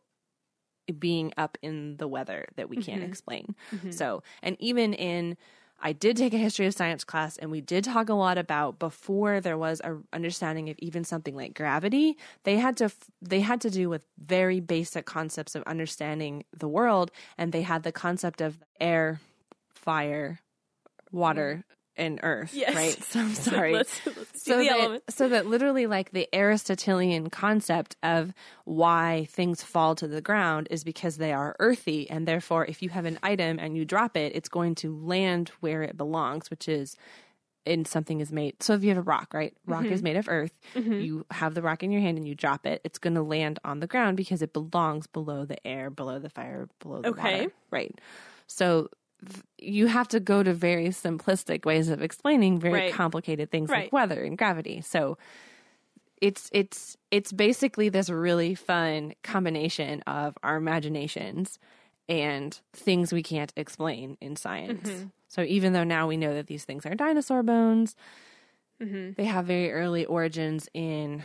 [0.98, 3.10] being up in the weather that we can't Mm-hmm.
[3.12, 3.56] explain.
[3.92, 5.38] So, and even in
[5.82, 8.80] I did take a history of science class and we did talk a lot about
[8.80, 13.62] before there was a understanding of even something like gravity, they had to they had
[13.62, 18.42] to do with very basic concepts of understanding the world and they had the concept
[18.42, 19.22] of air,
[19.70, 20.42] fire,
[21.12, 21.64] water,
[22.00, 22.76] and earth, Yes.
[22.76, 23.04] right?
[23.04, 27.30] So I'm sorry let's, let's see so the that, so that literally like the aristotelian
[27.30, 28.34] concept of
[28.66, 32.90] why things fall to the ground is because they are earthy and therefore if you
[32.90, 36.68] have an item and you drop it it's going to land where it belongs which
[36.68, 36.96] is
[37.66, 39.94] in something is made so if you have a rock right rock Mm-hmm.
[39.94, 40.58] is made of earth
[41.02, 43.60] you have the rock in your hand and you drop it it's going to land
[43.64, 47.42] on the ground because it belongs below the air below the fire below the Okay.
[47.42, 48.00] water right
[48.48, 48.90] so
[49.58, 52.94] you have to go to very simplistic ways of explaining very Right.
[52.94, 53.86] complicated things Right.
[53.86, 54.82] like weather and gravity.
[54.82, 55.18] So
[56.22, 61.60] it's it's it's basically this really fun combination of our imaginations
[62.08, 64.90] and things we can't explain in science.
[64.90, 65.08] Mm-hmm.
[65.28, 67.96] So even though now we know that these things are dinosaur bones,
[68.82, 69.12] Mm-hmm.
[69.18, 71.24] they have very early origins in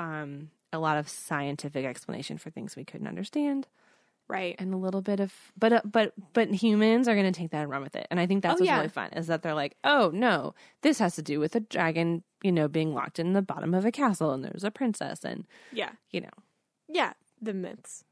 [0.00, 3.68] um, a lot of scientific explanation for things we couldn't understand
[4.28, 4.54] Right.
[4.58, 7.62] and a little bit of but uh, but but humans are going to take that
[7.62, 8.76] and run with it and i think that's Oh, what's yeah.
[8.76, 12.22] really fun is that they're like oh no this has to do with a dragon
[12.42, 15.46] you know being locked in the bottom of a castle and there's a princess and
[15.72, 15.90] Yeah.
[16.10, 16.30] you know
[16.88, 17.14] Yeah.
[17.40, 18.04] The myths.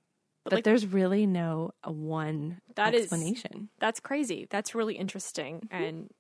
[0.44, 4.46] but, like- there's really no uh, one That is- explanation That's crazy.
[4.48, 5.68] That's really interesting.
[5.70, 6.10] And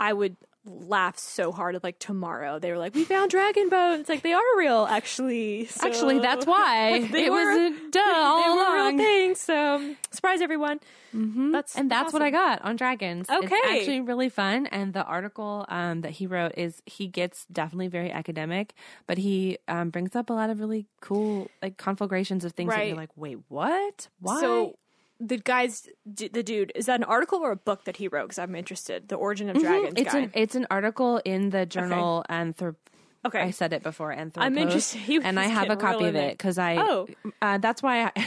[0.00, 2.58] I would laugh so hard at like tomorrow.
[2.58, 4.08] They were like, "We found dragon bones.
[4.08, 8.00] Like they are real, actually." So- Actually, that's why They it were- was a duh
[8.00, 8.98] they all were real along.
[8.98, 9.40] things.
[9.40, 10.80] So surprise everyone.
[11.14, 11.52] Mm-hmm.
[11.52, 13.30] That's And that's what I got on dragons.
[13.30, 13.46] Okay.
[13.54, 14.66] It's actually really fun.
[14.66, 18.74] And the article um, that he wrote is he gets definitely very academic,
[19.06, 22.76] but he um, brings up a lot of really cool like conflagrations of things that
[22.78, 22.88] Right.
[22.88, 24.08] you're like, wait, what?
[24.18, 24.40] Why?
[24.40, 24.76] So
[25.26, 28.24] the guy's d- the dude is that an article or a book that he wrote?
[28.24, 29.08] Because I'm interested.
[29.08, 29.94] The origin of dragons.
[29.94, 29.98] Mm-hmm.
[29.98, 30.18] it's guy.
[30.20, 32.76] an it's an article in the journal Anthrop.
[33.26, 33.40] Okay.
[33.40, 34.12] I said it before.
[34.12, 34.46] Anthropos.
[34.46, 35.00] I'm interested.
[35.24, 36.76] And I have a copy of it because I.
[36.78, 37.08] Oh.
[37.40, 38.10] uh, that's why.
[38.14, 38.26] I,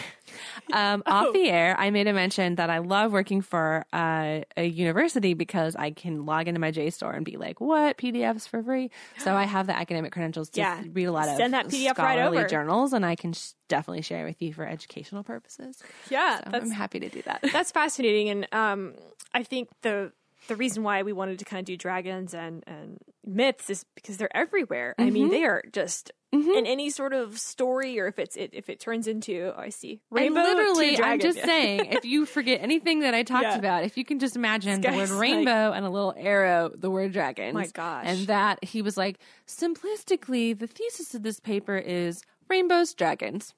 [0.94, 4.66] um, off the air, I made a mention that I love working for uh, a
[4.66, 8.90] university because I can log into my JSTOR and be like, "What PDFs for free?"
[9.18, 10.82] So I have the academic credentials to Yeah.
[10.92, 12.48] read a lot of Send that PDF right scholarly over.
[12.48, 15.82] journals, and I can sh- definitely share with you for educational purposes.
[16.10, 17.44] yeah, So I'm happy to do that.
[17.54, 18.96] that's fascinating, and um,
[19.34, 20.12] I think the
[20.48, 24.18] the reason why we wanted to kind of do dragons and and myths is because
[24.18, 24.96] they're everywhere.
[24.98, 25.14] I Mm-hmm.
[25.14, 28.80] mean, they are just in any sort of story, or if it's it, if it
[28.80, 30.40] turns into oh, I see rainbow.
[30.42, 31.46] and literally, I'm just Yeah.
[31.54, 33.58] saying, if you forget anything that I talked Yeah.
[33.58, 36.70] about, if you can just imagine the word guy's like- rainbow and a little arrow,
[36.76, 37.54] the word dragons.
[37.54, 38.04] My gosh.
[38.08, 43.54] And that he was like, simplistically, the thesis of this paper is rainbows, dragons.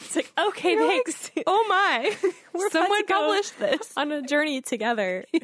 [0.00, 1.30] It's like okay, You're like, thanks.
[1.46, 2.16] Oh my!
[2.54, 3.92] We're Someone published this.
[3.96, 5.24] on a journey together.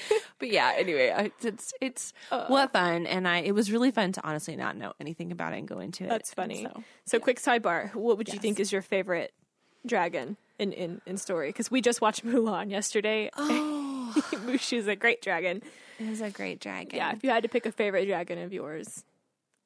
[0.38, 2.46] But yeah, anyway, I- it's it's Uh.
[2.48, 5.58] what fun, and I it was really fun to honestly not know anything about it
[5.58, 6.08] and go into it.
[6.10, 6.62] That's And funny.
[6.64, 9.32] so- So, quick sidebar: What would you think is your favorite
[9.86, 11.48] dragon in in, in story?
[11.50, 13.30] Because we just watched Mulan yesterday.
[13.36, 14.12] Oh,
[14.46, 15.62] Mushu's a great dragon.
[15.98, 16.94] It is a great dragon.
[16.96, 19.04] Yeah, if you had to pick a favorite dragon of yours,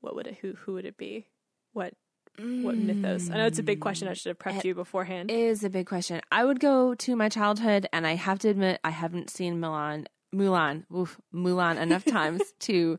[0.01, 0.39] what would it?
[0.43, 1.27] Who who would it be?
[1.73, 1.95] What
[2.39, 3.29] what mythos?
[3.31, 4.07] I know it's a big question.
[4.09, 5.31] I should have prepped you beforehand.
[5.31, 6.21] It is a big question.
[6.31, 10.07] I would go to my childhood, and I have to admit, I haven't seen Milan,
[10.35, 12.99] Mulan, oof, Mulan enough times to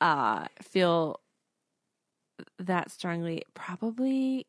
[0.00, 1.20] uh, feel
[2.58, 3.42] that strongly.
[3.54, 4.46] Probably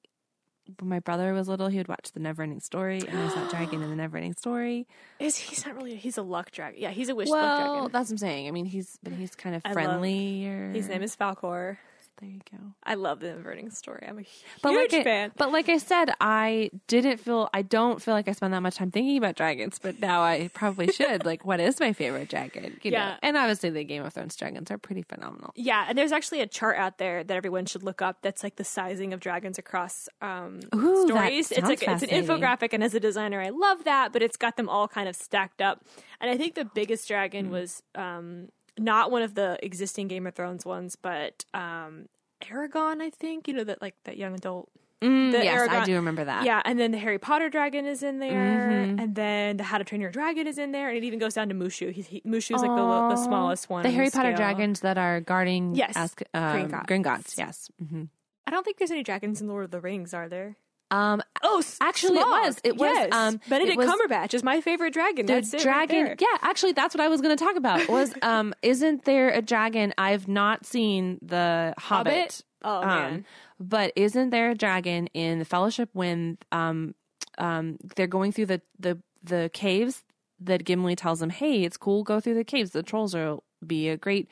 [0.80, 3.82] when my brother was little, he would watch The Neverending Story, and there's that dragon
[3.82, 4.88] in The Neverending Story.
[5.19, 5.95] Is he's not really?
[5.95, 6.80] He's a luck dragon.
[6.82, 7.76] Yeah, he's a wish well, luck dragon.
[7.76, 8.47] Well that's what I'm saying.
[8.47, 11.78] I mean, he's but he's kind of love- His name is Falkor.
[12.19, 12.58] There you go.
[12.84, 14.06] I love the Neverending Story.
[14.08, 15.32] I'm a huge But like I, fan.
[15.38, 18.76] But like I said, I didn't feel I don't feel like I spend that much
[18.76, 21.26] time thinking about dragons, but now I probably should.
[21.32, 22.78] like what is my favorite dragon?
[22.84, 23.10] You Yeah.
[23.10, 23.15] know.
[23.24, 25.52] And obviously the Game of Thrones dragons are pretty phenomenal.
[25.56, 28.17] Yeah, and there's actually a chart out there that everyone should look up.
[28.21, 31.52] That's like the sizing of dragons across um, Ooh, stories.
[31.52, 34.13] It's like it's an infographic, and as a designer, I love that.
[34.13, 35.84] But it's got them all kind of stacked up.
[36.19, 37.52] And I think the biggest dragon Hmm.
[37.52, 42.07] was um, not one of the existing Game of Thrones ones, but um,
[42.41, 43.01] Eragon.
[43.01, 44.69] I think you know that like that young adult.
[45.01, 46.45] Mm, The yes, I do remember that.
[46.45, 48.99] Yeah, and then the Harry Potter dragon is in there, Mm-hmm.
[48.99, 51.34] and then the How to Train Your Dragon is in there, and it even goes
[51.34, 51.91] down to Mushu.
[51.91, 53.81] He, he, Mushu is like the, the smallest one.
[53.81, 54.38] The Harry Potter scale.
[54.38, 56.86] dragons that are guarding Yes, Ask, um, Gringotts.
[56.86, 57.38] Gringotts.
[57.38, 57.71] Yes.
[57.79, 58.03] hmm
[58.45, 60.57] I don't think there's any dragons in Lord of the Rings, are there?
[60.91, 62.60] Um, Oh, Actually, it was.
[62.63, 63.10] It was, Yes.
[63.13, 65.25] um, Benedict it was- Cumberbatch is my favorite dragon.
[65.25, 66.15] the That's it right dragon there.
[66.19, 69.41] yeah actually that's what i was going to talk about was um isn't there a
[69.41, 72.43] dragon i've not seen the hobbit, Hobbit?
[72.63, 73.25] Oh, um, man.
[73.60, 76.93] but isn't there a dragon in the fellowship when um
[77.38, 80.04] um they're going through the the the caves
[80.39, 83.88] that gimli tells them hey it's cool go through the caves the trolls will be
[83.89, 84.27] a great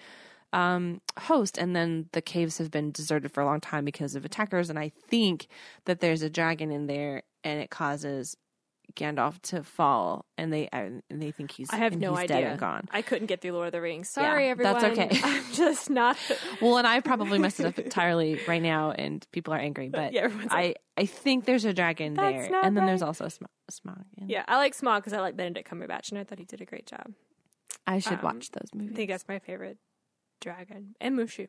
[0.54, 4.26] um host and then the caves have been deserted for a long time because of
[4.26, 5.48] attackers and i think
[5.86, 8.36] that there's a dragon in there and it causes
[8.96, 12.42] Gandalf to fall, and they and they think he's I have no he's idea.
[12.42, 12.88] dead and gone.
[12.92, 14.10] I couldn't get through Lord of the Rings.
[14.10, 14.74] Sorry, Yeah, everyone.
[14.82, 15.10] that's okay.
[15.24, 16.18] I'm just not.
[16.62, 19.90] Well, and I probably messed it up entirely right now, and people are angry.
[19.90, 23.46] But Yeah, I I think there's a dragon there, and then there's also a Sm-
[23.72, 24.04] Smaug.
[24.26, 26.66] yeah, I like Smaug because I like Benedict Cumberbatch, and I thought he did a
[26.66, 27.14] great job.
[27.86, 28.94] I should um, watch those movies.
[28.94, 29.78] I think that's my favorite
[30.40, 31.48] dragon and Mushu.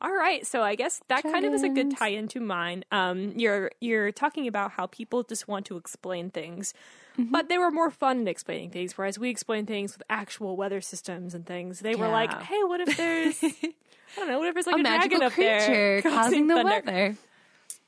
[0.00, 2.84] All right, so I guess that kind of is a good tie into mine.
[2.90, 6.74] Um, you're you're talking about how people just want to explain things,
[7.18, 7.30] Mm-hmm.
[7.30, 10.80] but they were more fun in explaining things, whereas we explain things with actual weather
[10.80, 11.80] systems and things.
[11.80, 13.74] They were like, "Hey, what if there's I
[14.16, 16.54] don't know, what if there's like a a, magical dragon up creature there causing the
[16.54, 17.16] thunder?" weather.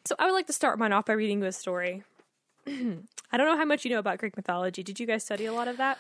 [0.05, 2.03] So I would like to start mine off by reading you a story.
[2.67, 4.83] I don't know how much you know about Greek mythology.
[4.83, 5.99] Did you guys study a lot of that?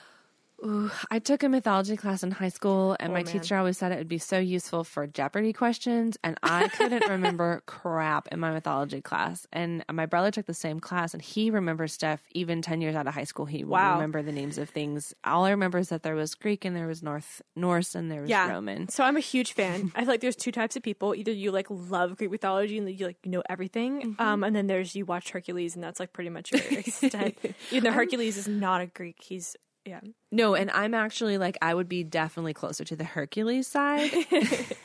[0.64, 3.26] Ooh, I took a mythology class in high school, and Oh, my man.
[3.40, 6.16] teacher always said it would be so useful for Jeopardy questions.
[6.22, 9.46] And I couldn't remember crap in my mythology class.
[9.52, 13.06] And my brother took the same class, and he remembers stuff even ten years out
[13.06, 13.46] of high school.
[13.46, 13.94] He Wow.
[13.94, 15.12] remember the names of things.
[15.24, 18.22] All I remember is that there was Greek, and there was North Norse, and there
[18.22, 18.48] was Yeah.
[18.48, 18.88] Roman.
[18.88, 19.92] So I'm a huge fan.
[19.94, 21.14] I feel like there's two types of people.
[21.14, 24.22] Either you like love Greek mythology and you like you know everything, Mm-hmm.
[24.22, 27.36] um, and then there's you watch Hercules and that's like pretty much your extent.
[27.70, 30.00] Even though Hercules is not a Greek, he's yeah.
[30.35, 34.11] No, and I'm actually like I would be definitely closer to the Hercules side.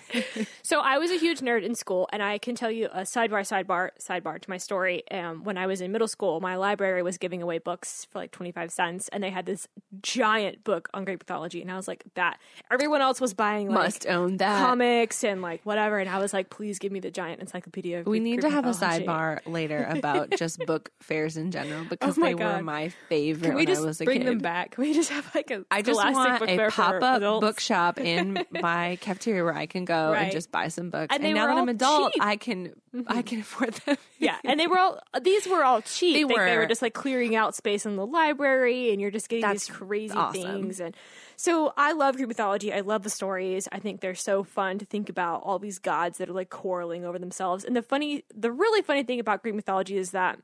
[0.63, 3.41] So I was a huge nerd in school, and I can tell you a sidebar,
[3.47, 5.03] sidebar, sidebar to my story.
[5.11, 8.31] Um, when I was in middle school, my library was giving away books for like
[8.31, 9.67] twenty five cents, and they had this
[10.01, 12.39] giant book on Greek mythology, and I was like, that.
[12.71, 14.59] Everyone else was buying like Must own that.
[14.59, 17.99] comics and like whatever, and I was like, please give me the giant encyclopedia.
[17.99, 21.51] Of We Greek- need Greek to have a sidebar later about just book fairs in
[21.51, 24.19] general because Oh they were my favorite Can we when just I was a bring
[24.19, 24.27] kid.
[24.27, 24.71] them back?
[24.71, 28.97] Can we just have like a I just want a pop up bookshop in my
[29.01, 30.23] cafeteria where I can go Right.
[30.23, 31.13] and just buy some books.
[31.15, 32.23] And And, now that I'm adult, cheap.
[32.23, 33.21] I can I mm-hmm.
[33.21, 33.97] can afford them.
[34.19, 36.15] Yeah, and they were all these were all cheap.
[36.15, 36.67] They Like, they were were.
[36.67, 40.13] just like clearing out space in the library, and you're just getting That's these crazy
[40.13, 40.41] awesome.
[40.41, 40.79] things.
[40.81, 40.95] And
[41.37, 42.73] so I love Greek mythology.
[42.73, 43.67] I love the stories.
[43.71, 47.05] I think they're so fun to think about all these gods that are like quarreling
[47.05, 47.63] over themselves.
[47.63, 50.37] And the funny, the really funny thing about Greek mythology is that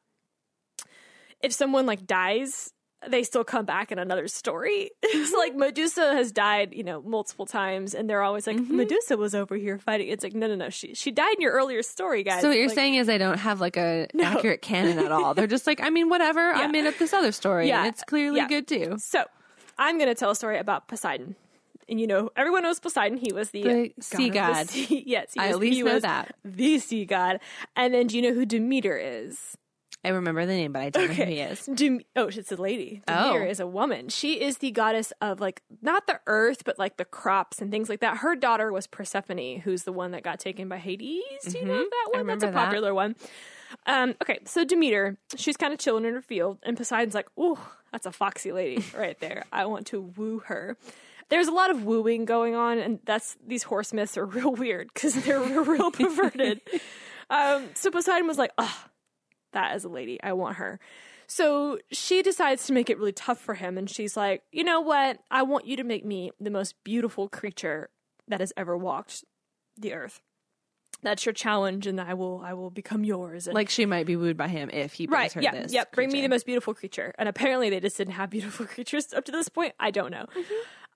[1.41, 2.71] if someone like dies.
[3.07, 4.89] They still come back in another story.
[5.03, 8.77] It's like Medusa has died, you know, multiple times, and they're always like, Mm-hmm.
[8.77, 10.07] Medusa was over here fighting.
[10.07, 12.41] It's like, no, no, no, she she died in your earlier story, guys.
[12.41, 15.33] So what you're Like- saying is I don't have like a accurate canon at all.
[15.35, 16.41] They're just like, I mean, whatever.
[16.51, 17.79] I'm in at this other story, Yeah.
[17.79, 18.47] and it's clearly Yeah.
[18.47, 18.95] good too.
[18.99, 19.23] So,
[19.77, 21.35] I'm going to tell a story about Poseidon.
[21.87, 23.17] And you know, everyone knows Poseidon.
[23.19, 24.69] He was the, The god sea of the god.
[24.69, 25.03] sea.
[25.05, 26.35] Yes, he I was, at least he know was that.
[26.43, 27.39] The sea god.
[27.75, 29.55] And then do you know who Demeter is?
[30.05, 31.65] I remember the name, but I don't know who he is.
[31.73, 33.01] Dem- oh, it's a lady.
[33.07, 33.49] Demeter Oh.
[33.49, 34.09] is a woman.
[34.09, 37.89] She is the goddess of like not the earth, but like the crops and things
[37.89, 38.17] like that.
[38.17, 41.23] Her daughter was Persephone, who's the one that got taken by Hades.
[41.49, 42.25] Do you know that one?
[42.27, 42.53] That's a remember that.
[42.53, 43.15] popular one.
[43.87, 47.57] Um, okay, so Demeter, she's kind of chilling in her field, and Poseidon's like, "Ooh,
[47.91, 49.43] that's a foxy lady right there.
[49.51, 50.77] I want to woo her."
[51.29, 54.91] There's a lot of wooing going on, and that's these horse myths are real weird
[54.93, 56.61] because they're real, real perverted.
[57.31, 58.83] um, so Poseidon was like, "Oh,
[59.55, 60.19] that is a lady.
[60.21, 60.79] I want her."
[61.27, 64.81] So she decides to make it really tough for him, and she's like, "You know
[64.81, 65.19] what?
[65.31, 67.89] I want you to make me the most beautiful creature
[68.27, 69.23] that has ever walked
[69.77, 70.21] the earth.
[71.01, 74.15] That's your challenge, and I will, I will become yours." And Like she might be
[74.15, 75.73] wooed by him if he brings right, her yeah, this.
[75.73, 75.91] yep.
[75.91, 79.25] Bring me the most beautiful creature, and apparently they just didn't have beautiful creatures up
[79.25, 79.73] to this point.
[79.79, 80.27] I don't know.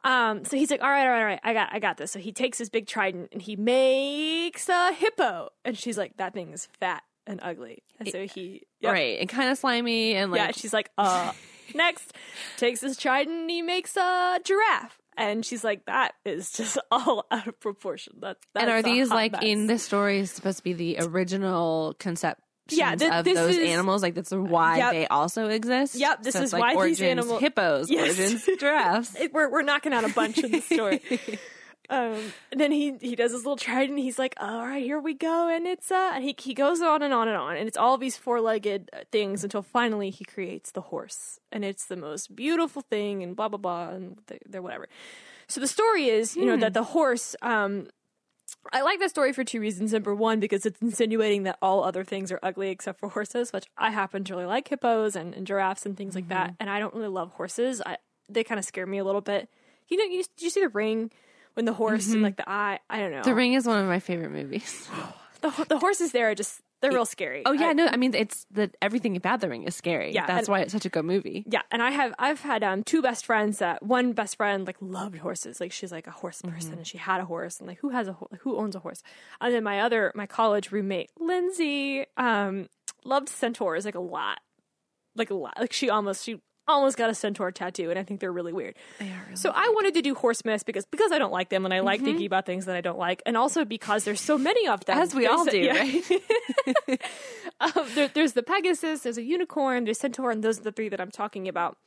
[0.04, 2.12] Um, so he's like, all right, all right, all right, I got, I got this.
[2.12, 6.34] So he takes his big trident and he makes a hippo, and she's like, that
[6.34, 8.92] thing is fat and ugly, and so he, yep.
[8.94, 11.32] Right, and kind of slimy and like yeah, she's like, uh,
[11.76, 12.14] next,
[12.58, 14.98] takes his trident and he makes a giraffe.
[15.18, 18.14] And she's like, that is just all out of proportion.
[18.22, 19.44] That's, that's and are these like mess.
[19.44, 22.40] in this story supposed to be the original concept
[22.70, 24.92] Yeah, thi- of those is- animals like that's why Yep.
[24.94, 28.18] they also exist Yep, this So is like why these animals hippos Yes.
[28.18, 31.02] origins giraffes It- we're we're knocking out a bunch in the story.
[31.90, 34.00] Um, and then he he does his little trident.
[34.00, 37.02] He's like, "All right, here we go," and it's uh, and he he goes on
[37.02, 40.72] and on and on, and it's all these four legged things until finally he creates
[40.72, 44.62] the horse, and it's the most beautiful thing, and blah blah blah, and they're, they're
[44.62, 44.88] whatever.
[45.48, 47.36] So the story is, you know, that the horse.
[47.42, 47.88] Um,
[48.74, 49.94] I like that story for two reasons.
[49.94, 53.66] Number one, because it's insinuating that all other things are ugly except for horses, which
[53.78, 56.56] I happen to really like hippos and, and giraffes and things like that.
[56.60, 57.82] And I don't really love horses.
[57.86, 57.98] I,
[58.28, 59.50] they kind of scare me a little bit.
[59.88, 61.12] You know, you, you see the ring
[61.60, 62.80] when the horse and like the eye?
[62.90, 63.24] I don't know.
[63.24, 64.88] the ring is one of my favorite movies
[65.42, 67.44] the, the horses there are just they're real scary.
[67.46, 70.26] oh yeah I- no i mean it's the everything about the ring is scary Yeah,
[70.26, 72.84] that's and- why it's such a good movie Yeah, and I have I've had um
[72.84, 75.60] two best friends that one best friend like loved horses.
[75.60, 78.08] Like she's like a horse person and she had a horse and like who has
[78.08, 79.04] a who owns a horse?
[79.42, 82.70] And then my other my college roommate Lindsay um
[83.04, 84.40] loved centaurs like a lot.
[85.16, 85.56] Like a lot.
[85.60, 88.76] Like she almost she almost got a centaur tattoo and I think they're really weird.
[89.00, 89.36] They are.
[89.36, 91.80] So I wanted to do horse myths because because I don't like them and I
[91.82, 94.86] like thinking about things that I don't like and also because there's so many of
[94.86, 94.98] them.
[94.98, 96.80] as we all There's- do yeah.
[96.88, 97.02] right
[97.78, 100.90] um, there, there's the Pegasus, there's a unicorn, there's centaur, and those are the three
[100.90, 101.78] that I'm talking about.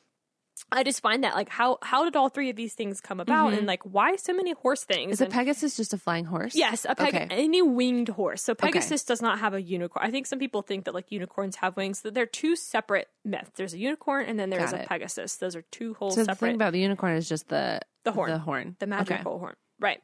[0.71, 3.53] I just find that like how how did all three of these things come about,
[3.53, 5.03] and like why so many horse things?
[5.05, 5.13] Mm-hmm.
[5.13, 7.27] is a pegasus just a flying horse Yes, a peg- Okay.
[7.31, 8.43] any winged horse.
[8.43, 10.07] So Pegasus does not have a unicorn.
[10.07, 12.01] I think some people think that like unicorns have wings.
[12.03, 13.51] That they're two separate myths.
[13.57, 14.79] There's a unicorn and then there's a.
[14.79, 15.37] Pegasus.
[15.37, 16.49] Those are two whole so the separate.
[16.49, 18.31] thing about the unicorn is just the The horn.
[18.31, 18.91] the horn the Okay.
[18.91, 19.55] magical horn.
[19.81, 20.01] Right.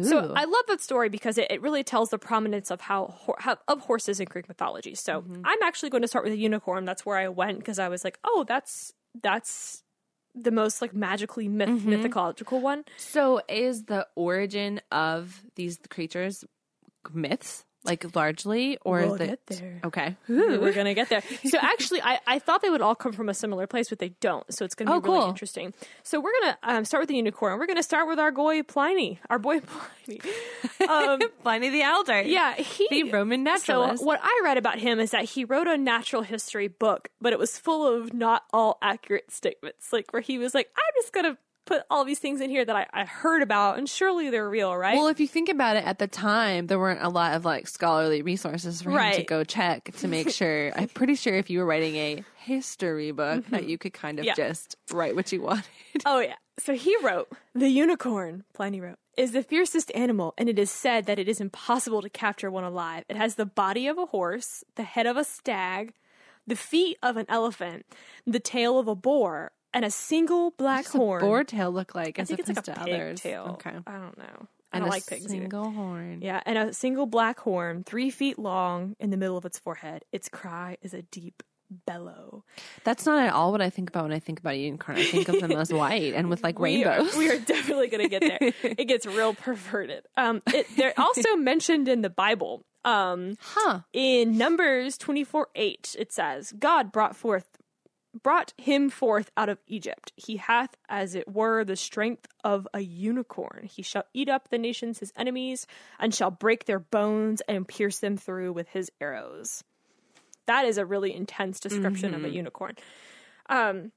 [0.00, 3.34] So I love that story because it, it really tells the prominence of how, ho-
[3.38, 4.94] how of horses in Greek mythology.
[4.94, 5.42] So Mm-hmm.
[5.44, 6.84] I'm actually going to start with a unicorn.
[6.84, 9.82] That's where I went because I was like, oh, that's that's
[10.34, 11.90] the most like magically myth- Mm-hmm.
[11.90, 12.84] mythological one.
[12.96, 16.44] So is the origin of these creatures
[17.12, 19.80] myths, like largely, or We'll the get there.
[19.84, 20.16] okay?
[20.28, 21.22] We're gonna get there.
[21.48, 24.10] So actually, I, I thought they would all come from a similar place, but they
[24.20, 24.44] don't.
[24.54, 25.28] So it's gonna be Oh, really cool.
[25.28, 25.74] interesting.
[26.02, 27.58] So we're gonna um, start with the unicorn.
[27.58, 29.60] We're gonna start with our boy Pliny, our boy
[30.06, 30.20] Pliny.
[30.88, 34.00] Um, Pliny the Elder, yeah, he the Roman naturalist.
[34.00, 37.32] So what I read about him is that he wrote a natural history book, but
[37.32, 39.92] it was full of not all accurate statements.
[39.92, 42.74] Like where he was like, "I'm just gonna." Put all these things in here that
[42.74, 44.96] I, I heard about, and surely they're real, right?
[44.96, 47.68] Well, if you think about it, at the time there weren't a lot of like
[47.68, 50.72] scholarly resources for him to go check to make sure.
[50.76, 53.70] I'm pretty sure if you were writing a history book, that mm-hmm.
[53.70, 54.34] you could kind of Yeah.
[54.34, 55.64] just write what you wanted.
[56.06, 56.36] Oh, yeah.
[56.58, 61.06] So he wrote The unicorn, Pliny wrote, is the fiercest animal, and it is said
[61.06, 63.04] that it is impossible to capture one alive.
[63.08, 65.92] It has the body of a horse, the head of a stag,
[66.46, 67.86] the feet of an elephant,
[68.26, 71.20] the tail of a boar, and a single black What's a horn.
[71.20, 73.20] boar tail look like I as think it's opposed like a to pig others?
[73.20, 73.44] tail.
[73.54, 73.70] Okay.
[73.86, 74.48] I don't know.
[74.72, 75.34] I And don't a like pigs either.
[75.34, 76.20] single horn.
[76.22, 80.04] Yeah, and a single black horn, three feet long, in the middle of its forehead.
[80.12, 81.42] Its cry is a deep
[81.86, 82.44] bellow.
[82.84, 84.98] That's not at all what I think about when I think about a unicorn.
[84.98, 87.16] I think of them as white and with like We are- rainbows.
[87.16, 88.38] We are, definitely going to get there.
[88.78, 90.04] it gets real perverted.
[90.16, 92.64] Um, it, they're also mentioned in the Bible.
[92.84, 93.80] Um, huh.
[93.92, 97.46] in Numbers twenty four eight, it says, "God brought forth."
[98.22, 100.12] Brought him forth out of Egypt.
[100.16, 103.68] He hath, as it were, the strength of a unicorn.
[103.70, 105.66] He shall eat up the nations his enemies,
[105.98, 109.64] and shall break their bones and pierce them through with his arrows.
[110.46, 112.76] That is a really intense description of a unicorn.
[113.48, 113.92] Um,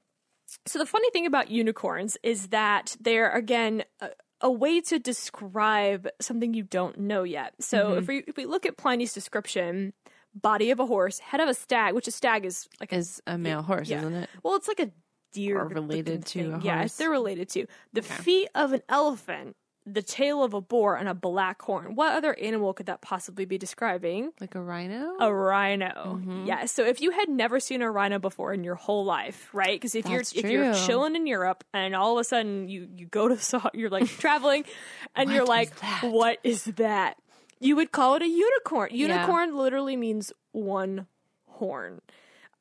[0.64, 4.10] so the funny thing about unicorns is that they're again a,
[4.40, 7.54] a way to describe something you don't know yet.
[7.60, 9.92] So if we if we look at Pliny's description,
[10.40, 13.20] body of a horse, head of a stag, which a stag is like a Is
[13.26, 14.00] a male horse, yeah.
[14.00, 14.30] isn't it?
[14.42, 14.90] well, it's like a
[15.32, 16.60] deer Or related to thing.
[16.62, 21.08] Yeah, they're related to the feet of an elephant, the tail of a boar, and
[21.08, 21.94] a black horn.
[21.94, 24.32] What other animal could that possibly be describing?
[24.40, 25.16] Like a rhino?
[25.20, 26.18] A rhino.
[26.18, 26.46] Mm-hmm.
[26.46, 26.64] Yeah.
[26.66, 29.78] So if you had never seen a rhino before in your whole life, right?
[29.78, 32.88] Because if That's you're if you're chilling in Europe and all of a sudden you
[32.96, 34.64] you go to you're like traveling,
[35.14, 36.04] and you're like, that?
[36.04, 37.16] what is that?
[37.58, 38.90] You would call it a unicorn.
[38.92, 41.06] Unicorn literally means one
[41.46, 42.00] horn.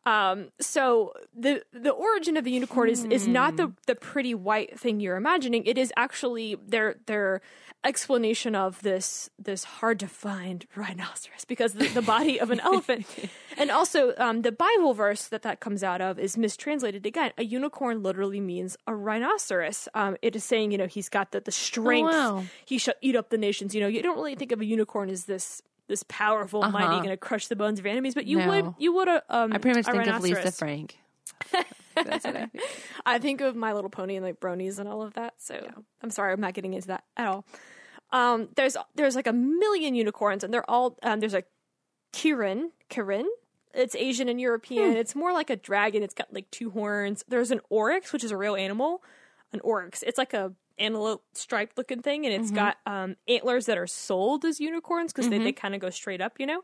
[0.05, 3.55] Um, so the the origin of the unicorn is, is not Hmm.
[3.57, 5.65] the the pretty white thing you're imagining.
[5.65, 7.41] It is actually their their
[7.83, 13.05] explanation of this this hard to find rhinoceros because the, the body of an elephant,
[13.57, 17.31] and also um, the Bible verse that that comes out of is mistranslated again.
[17.37, 19.87] A unicorn literally means a rhinoceros.
[19.93, 22.11] Um, it is saying you know he's got the the strength.
[22.11, 22.43] wow.
[22.65, 23.73] He shall eat up the nations.
[23.75, 25.61] You know you don't really think of a unicorn as this.
[25.87, 26.97] This powerful, mighty, Uh-huh.
[26.97, 28.47] going to crush the bones of your enemies, but you No.
[28.47, 30.51] would, you would, uh, um, I pretty much think of Lisa.
[30.51, 30.97] Frank.
[31.95, 32.63] That's what I think.
[33.05, 35.35] I think of My Little Pony and like bronies and all of that.
[35.37, 35.67] So
[36.01, 37.45] I'm sorry, I'm not getting into that at all.
[38.11, 41.43] Um, there's there's like a million unicorns, and they're all um, there's a
[42.13, 43.25] Kirin, Kirin.
[43.73, 44.95] It's Asian and European.
[44.95, 46.01] It's more like a dragon.
[46.03, 47.23] It's got like two horns.
[47.27, 49.03] There's an oryx, which is a real animal.
[49.51, 50.03] An oryx.
[50.03, 54.45] It's like a antelope striped looking thing, and it's got um, antlers that are sold
[54.45, 56.61] as unicorns because they, they kind of go straight up, you know.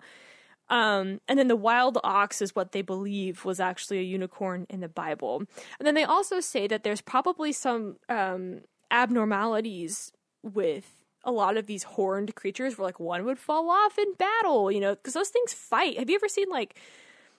[0.69, 4.79] Um, and then the wild ox is what they believe was actually a unicorn in
[4.79, 5.43] the Bible.
[5.79, 11.67] And then they also say that there's probably some um, abnormalities with a lot of
[11.67, 15.29] these horned creatures where like one would fall off in battle, you know, because those
[15.29, 15.99] things fight.
[15.99, 16.79] Have you ever seen like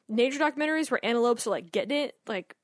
[0.08, 2.16] nature documentaries where antelopes are like getting it?
[2.26, 2.54] Like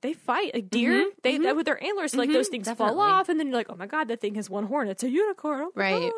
[0.00, 3.48] they fight, like deer, they with their antlers, like those things fall off, and then
[3.48, 4.88] you're like, oh my god, that thing has one horn.
[4.88, 5.62] It's a unicorn.
[5.62, 6.12] Oh Right.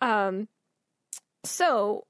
[0.00, 0.26] God.
[0.28, 0.48] Um.
[1.44, 2.06] So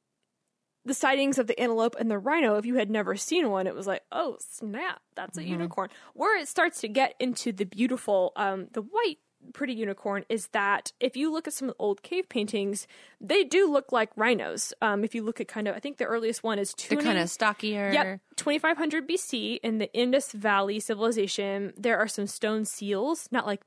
[0.84, 3.74] the sightings of the antelope and the rhino, if you had never seen one, it
[3.74, 5.88] was like, oh snap, that's a unicorn.
[6.14, 9.18] Where it starts to get into the beautiful, um, the white
[9.52, 12.86] pretty unicorn is that if you look at some of the old cave paintings,
[13.20, 14.72] they do look like rhinos.
[14.82, 17.18] Um, if you look at kind of, I think the earliest one is 20, kind
[17.18, 17.90] of stockier.
[17.92, 23.62] Yep, 2500 BC in the Indus Valley civilization, there are some stone seals, not like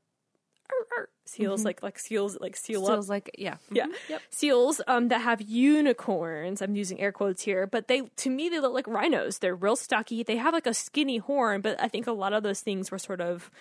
[0.72, 3.58] "Arr, arr," seals, like like seals, like seal up like yeah.
[3.72, 3.94] yeah Mhm.
[4.10, 4.22] Yep.
[4.32, 8.60] seals um that have unicorns i'm using air quotes here but they to me they
[8.60, 12.08] look like rhinos they're real stocky they have like a skinny horn but i think
[12.08, 13.52] a lot of those things were sort of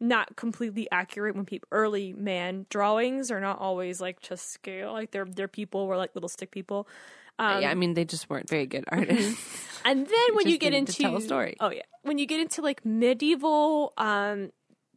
[0.00, 5.10] not completely accurate when people early man drawings are not always like to scale like
[5.12, 6.86] they're they're people were like little stick people
[7.38, 9.40] um, yeah, I mean they just weren't very good artists.
[9.84, 11.56] and then when you get into to tell a story.
[11.60, 14.50] oh yeah, when you get into like medieval, um,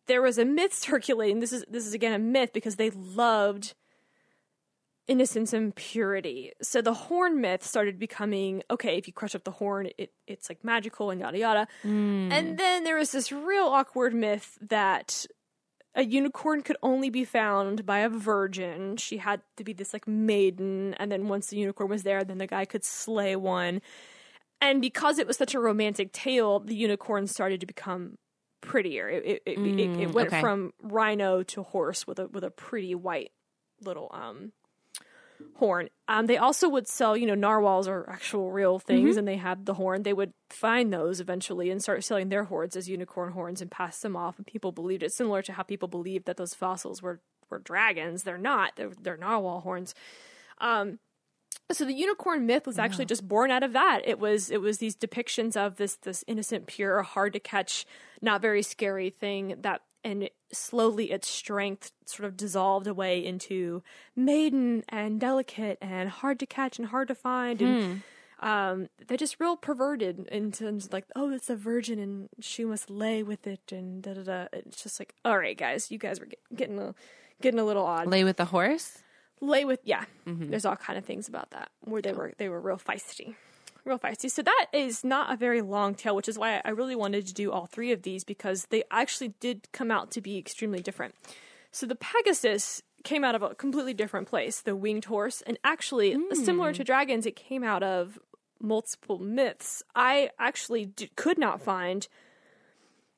[0.06, 1.40] there was a myth circulating.
[1.40, 3.74] This is this is again a myth because they loved
[5.08, 6.52] innocence and purity.
[6.62, 8.98] So the horn myth started becoming okay.
[8.98, 11.68] If you crush up the horn, it it's like magical and yada yada.
[11.82, 12.30] Hmm.
[12.32, 15.26] And then there was this real awkward myth that
[15.96, 18.98] a unicorn could only be found by a virgin.
[18.98, 22.38] She had to be this like maiden, and then once the unicorn was there, then
[22.38, 23.82] the guy could slay one.
[24.62, 28.18] And because it was such a romantic tale, the unicorn started to become
[28.62, 29.08] prettier.
[29.08, 30.42] It it, it, it, it Mm, went okay.
[30.42, 33.32] from rhino to horse with a with a pretty white
[33.82, 34.52] little um
[35.56, 35.90] horn.
[36.08, 39.20] Um, they also would sell, you know, narwhals are actual real things, Mm-hmm.
[39.20, 40.04] and they had the horn.
[40.04, 44.00] They would find those eventually and start selling their horns as unicorn horns and pass
[44.02, 44.38] them off.
[44.38, 48.24] And people believed it, similar to how people believed that those fossils were were dragons.
[48.24, 48.74] They're not.
[48.76, 49.96] They're, they're narwhal horns.
[50.60, 51.00] Um,
[51.72, 54.02] so the unicorn myth was actually just born out of that.
[54.06, 57.86] It was it was these depictions of this this innocent, pure, hard to catch,
[58.22, 63.84] not very scary thing that and slowly its strength sort of dissolved away into
[64.16, 68.02] maiden and delicate and hard to catch and hard to find and
[68.40, 72.64] um, they're just real perverted in terms of like, oh, it's a virgin and she
[72.66, 74.48] must lay with it and da da da.
[74.54, 76.94] It's just like, all right, guys, you guys were get, getting a
[77.42, 78.08] getting a little odd.
[78.08, 79.00] Lay with the horse.
[79.42, 80.06] Lay with yeah.
[80.50, 83.36] There's all kind of things about that where they were they were real feisty,
[83.88, 84.30] real feisty.
[84.30, 87.34] So that is not a very long tale, which is why I really wanted to
[87.34, 91.16] do all three of these because they actually did come out to be extremely different.
[91.72, 96.18] So the Pegasus came out of a completely different place, the winged horse, and actually
[96.34, 96.86] similar to hmm.
[96.86, 98.20] dragons, it came out of
[98.60, 99.84] multiple myths.
[99.96, 102.08] I actually d- could not find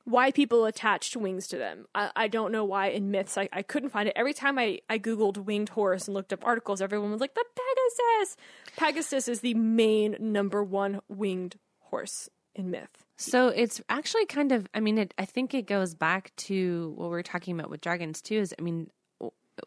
[0.04, 1.86] why people attached wings to them.
[1.94, 4.14] I, I don't know why in myths I, I couldn't find it.
[4.16, 7.44] Every time I, I googled winged horse and looked up articles, everyone was like the
[7.54, 8.36] Pegasus.
[8.76, 13.04] Pegasus is the main number one winged horse in myth.
[13.16, 17.10] So it's actually kind of, I mean, it, I think it goes back to what
[17.10, 18.38] we are talking about with dragons too.
[18.38, 18.90] Is I mean,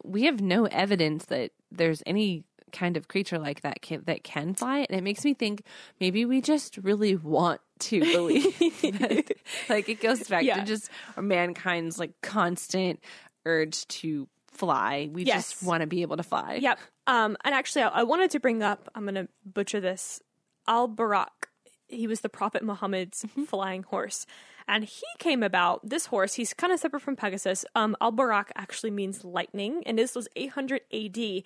[0.02, 4.54] we have no evidence that there's any kind of creature like that can, that can
[4.54, 5.62] fly, and it makes me think
[6.00, 8.58] maybe we just really want to believe.
[8.58, 9.32] that,
[9.68, 10.56] like it goes back Yeah.
[10.60, 10.88] to just
[11.20, 13.00] mankind's like constant
[13.46, 15.08] urge to fly.
[15.12, 15.50] We Yes.
[15.50, 16.58] just want to be able to fly.
[16.60, 16.78] Yep.
[17.06, 20.20] Um, and actually, I, I wanted to bring up, I'm going to butcher this,
[20.66, 21.48] Al Barak.
[21.88, 24.26] He was the Prophet Muhammad's flying horse.
[24.66, 27.66] And he came about, this horse, he's kind of separate from Pegasus.
[27.74, 31.42] Um, Al Barak actually means lightning, and this was 800 AD.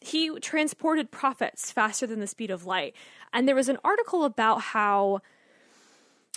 [0.00, 2.94] He transported prophets faster than the speed of light.
[3.32, 5.20] And there was an article about how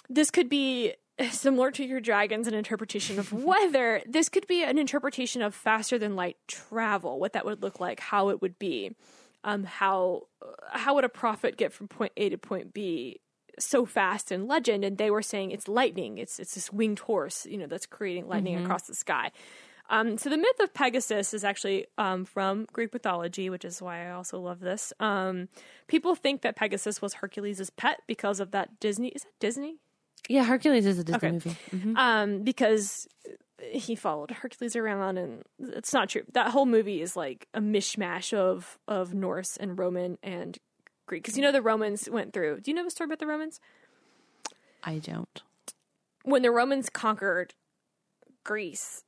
[0.10, 0.94] this could be
[1.30, 4.02] similar to your dragons an interpretation of weather.
[4.08, 8.00] This could be an interpretation of faster than light travel what that would look like
[8.00, 8.96] how it would be
[9.44, 10.24] um how
[10.72, 13.20] how would a prophet get from point a to point b
[13.60, 14.84] so fast in legend?
[14.84, 18.28] And they were saying it's lightning it's it's this winged horse you know that's creating
[18.28, 19.32] lightning across the sky
[19.92, 24.08] um, so the myth of Pegasus is actually um, from Greek mythology, which is why
[24.08, 24.92] I also love this.
[25.00, 25.50] Um,
[25.88, 29.10] people think that Pegasus was Hercules' pet because of that Disney.
[29.10, 29.78] Is that Disney?
[30.30, 31.32] Yeah, Hercules is a Disney Okay.
[31.32, 31.58] movie.
[31.72, 31.98] Mhm.
[31.98, 33.08] um, because
[33.62, 36.24] he followed Hercules around, and it's not true.
[36.34, 40.58] That whole movie is like a mishmash of of Norse and Roman and
[41.06, 41.24] Greek.
[41.24, 42.62] Because you know the Romans went through.
[42.62, 43.60] Do you know the story about the Romans?
[44.84, 45.44] I don't.
[46.24, 47.54] When the Romans conquered
[48.44, 49.04] Greece,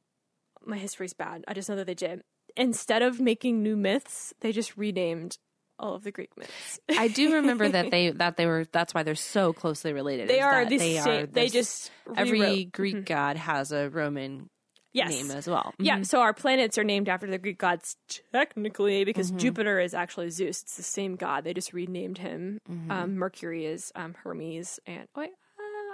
[0.66, 1.44] my history's bad.
[1.48, 2.22] I just know that they did.
[2.56, 5.38] Instead of making new myths, they just renamed
[5.80, 6.80] all of the Greek myths.
[6.90, 10.28] I do remember that they that they were that's why they're so closely related.
[10.30, 11.08] they are the they same.
[11.08, 12.72] are They this- just every rewrote.
[12.72, 14.50] Greek god has a Roman
[14.94, 15.10] yes.
[15.10, 15.74] name as well.
[15.80, 17.96] Yeah, so our planets are named after the Greek gods
[18.32, 19.40] technically because Mm-hmm.
[19.40, 20.62] Jupiter is actually Zeus.
[20.62, 21.44] It's the same god.
[21.44, 22.60] They just renamed him.
[22.70, 22.92] Mm-hmm.
[22.92, 25.34] Um, Mercury is um, Hermes, and wait, uh,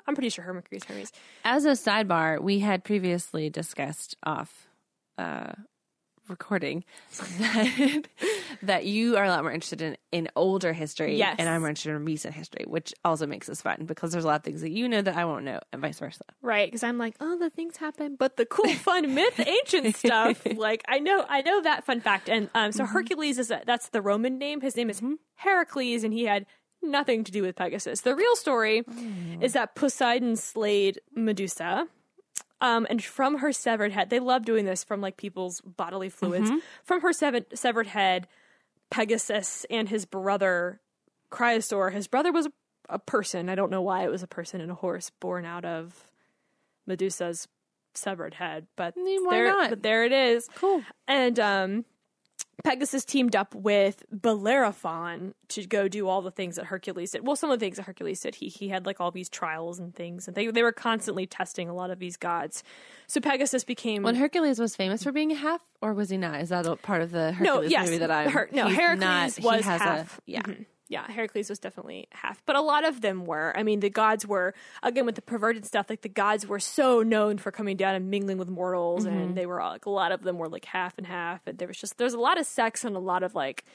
[0.08, 0.54] I'm pretty sure her
[0.88, 1.12] Hermes.
[1.43, 4.68] As a sidebar, we had previously discussed off
[5.18, 5.54] uh,
[6.28, 6.84] recording
[7.39, 8.08] that
[8.62, 11.36] that you are a lot more interested in, in older history, Yes.
[11.39, 14.28] and I'm more interested in recent history, which also makes this fun because there's a
[14.28, 16.24] lot of things that you know that I won't know, and vice versa.
[16.41, 20.45] Right, because I'm like, oh, the things happen, but the cool, fun, myth, ancient stuff,
[20.56, 22.30] like I know, I know that fun fact.
[22.30, 22.78] And um, Mm-hmm.
[22.78, 24.62] so Hercules is a, that's the Roman name.
[24.62, 25.02] His name is
[25.36, 26.45] Heracles, and he had
[26.82, 28.02] nothing to do with Pegasus.
[28.02, 29.44] The real story Mm.
[29.44, 31.88] is that Poseidon slayed Medusa.
[32.62, 36.50] Um, and from her severed head, they love doing this from like people's bodily fluids.
[36.50, 36.60] Mm-hmm.
[36.84, 38.28] From her severed severed head,
[38.92, 40.82] Pegasus and his brother
[41.32, 41.94] Chrysaor.
[41.94, 42.48] His brother was
[42.90, 43.50] a, person.
[43.50, 46.10] I don't know why it was a person and a horse born out of
[46.88, 47.48] Medusa's
[47.94, 49.70] severed head, but mean, why there, not?
[49.70, 50.48] but there it is.
[50.56, 50.84] Cool.
[51.08, 51.86] And um,
[52.64, 57.26] Pegasus teamed up with Bellerophon to go do all the things that Hercules did.
[57.26, 58.36] Well, some of the things that Hercules did.
[58.36, 61.70] He he had like all these trials and things, and they they were constantly testing
[61.70, 62.64] a lot of these gods.
[63.07, 66.41] So Pegasus became When Hercules was famous for being a half, or was he not?
[66.41, 68.30] Is that a part of the no, Hercules yes, movie that I?
[68.30, 70.22] Her- no, Hercules not- was has a- half.
[70.26, 70.41] yeah.
[70.41, 70.66] Mhm.
[70.92, 73.54] Yeah, Heracles was definitely half, but a lot of them were.
[73.56, 75.88] I mean, the gods were again with the perverted stuff.
[75.88, 79.16] Like the gods were so known for coming down and mingling with mortals, Mm-hmm.
[79.18, 81.42] and they were all, like a lot of them were like half and half.
[81.46, 83.66] And there was just there's a lot of sex and a lot of like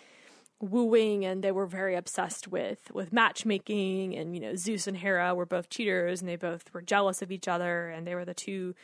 [0.61, 4.17] wooing, and they were very obsessed with with matchmaking.
[4.17, 7.31] And you know, Zeus and Hera were both cheaters, and they both were jealous of
[7.31, 8.75] each other, and they were the two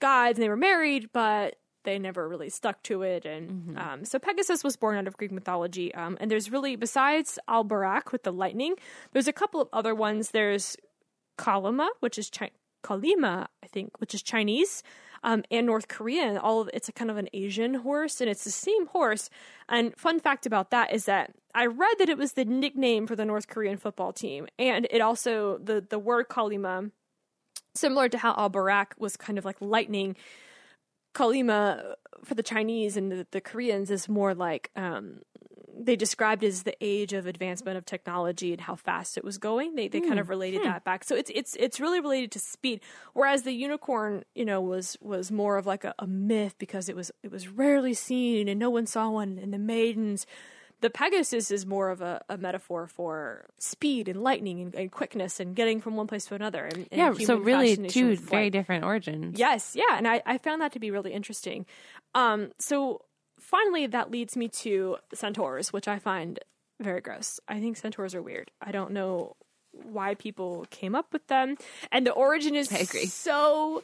[0.00, 3.24] gods, and they were married, but they never really stuck to it.
[3.24, 5.94] And um, so Pegasus was born out of Greek mythology.
[5.94, 8.74] Um, and there's really, besides Albarak with the lightning,
[9.12, 10.30] there's a couple of other ones.
[10.30, 10.76] There's
[11.38, 12.50] Kalima, which is Chi-
[12.82, 14.82] Kalima, I think, which is Chinese.
[15.22, 18.44] Um, and North Korean, all of, it's a kind of an Asian horse, and it's
[18.44, 19.28] the same horse.
[19.68, 23.14] And fun fact about that is that I read that it was the nickname for
[23.16, 26.90] the North Korean football team, and it also the the word Kalima,
[27.74, 30.16] similar to how Al Barak was kind of like lightning.
[31.14, 31.94] Kalima uh,
[32.24, 35.20] for the Chinese and the, the Koreans is more like um,
[35.84, 39.74] they described as the age of advancement of technology and how fast it was going.
[39.74, 40.68] They they kind hmm, of related hmm.
[40.68, 41.04] that back.
[41.04, 42.80] So it's it's it's really related to speed.
[43.14, 46.96] Whereas the unicorn, you know, was was more of like a, a myth because it
[46.96, 49.38] was it was rarely seen and no one saw one.
[49.40, 50.26] And the maidens,
[50.80, 55.40] the Pegasus is more of a, a metaphor for speed and lightning and, and quickness
[55.40, 56.64] and getting from one place to another.
[56.64, 59.38] And, and Yeah, so really two very different origins.
[59.38, 61.66] Yes, yeah, and I, I found that to be really interesting.
[62.14, 63.02] Um, so
[63.38, 66.38] finally, that leads me to centaurs, which I find
[66.80, 67.40] very gross.
[67.48, 68.50] I think centaurs are weird.
[68.60, 69.36] I don't know
[69.72, 71.56] why people came up with them,
[71.92, 72.70] and the origin is
[73.08, 73.82] so.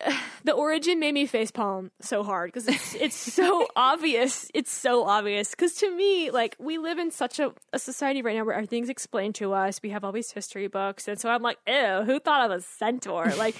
[0.44, 4.48] The origin made me facepalm so hard because it's it's so obvious.
[4.54, 8.36] It's so obvious because to me, like we live in such a, a society right
[8.36, 9.80] now where everything's explained to us.
[9.82, 12.60] We have all these history books, and so I'm like, ew, who thought of a
[12.60, 13.32] centaur?
[13.36, 13.56] Like,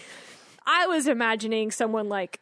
[0.64, 2.38] I was imagining someone like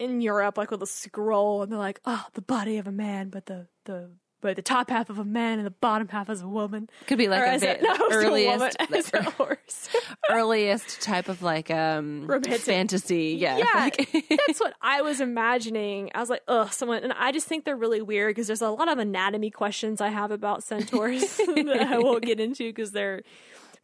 [0.00, 3.28] in Europe, like with a scroll, and they're like, "Oh, the body of a man,
[3.28, 4.08] but the the
[4.54, 7.28] the top half of a man and the bottom half is a woman." Could be
[7.28, 8.94] like Or a bit it- no, earliest woman.
[8.98, 9.88] It's a horse.
[10.30, 12.60] earliest type of like um Romantic.
[12.60, 13.36] fantasy.
[13.38, 13.58] Yeah.
[13.58, 13.90] yeah,
[14.46, 16.10] that's what I was imagining.
[16.14, 18.70] I was like, "Ugh, someone," and I just think they're really weird because there's a
[18.70, 23.22] lot of anatomy questions I have about centaurs that I won't get into because they're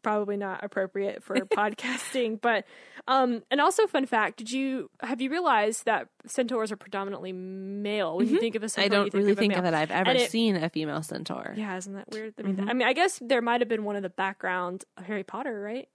[0.03, 2.41] probably not appropriate for podcasting.
[2.41, 2.65] But
[3.09, 8.17] um, and also, fun fact: Did you have you realized that centaurs are predominantly male?
[8.17, 10.11] When you think of a centaur, I don't think really of think that I've ever
[10.11, 11.55] it- seen a female centaur.
[11.57, 12.35] Yeah, isn't that weird?
[12.39, 15.05] I mean, I mean, I guess there might have been one in the background of
[15.05, 15.89] Harry Potter, right?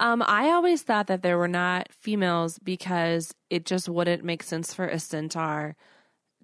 [0.00, 4.74] Um, I always thought that there were not females because it just wouldn't make sense
[4.74, 5.76] for a centaur.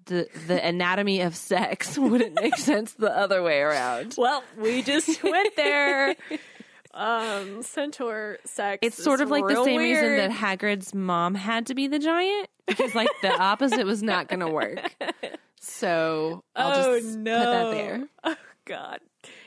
[0.05, 4.15] The the anatomy of sex wouldn't make sense the other way around.
[4.17, 6.15] Well, we just went there.
[6.93, 8.79] Um, centaur sex.
[8.81, 12.49] It's sort of like the same reason that Hagrid's mom had to be the giant
[12.67, 14.93] because like the opposite was not going to work.
[15.61, 17.37] So I'll oh just no!
[17.39, 18.03] put that there.
[18.23, 18.35] Oh
[18.65, 18.99] god,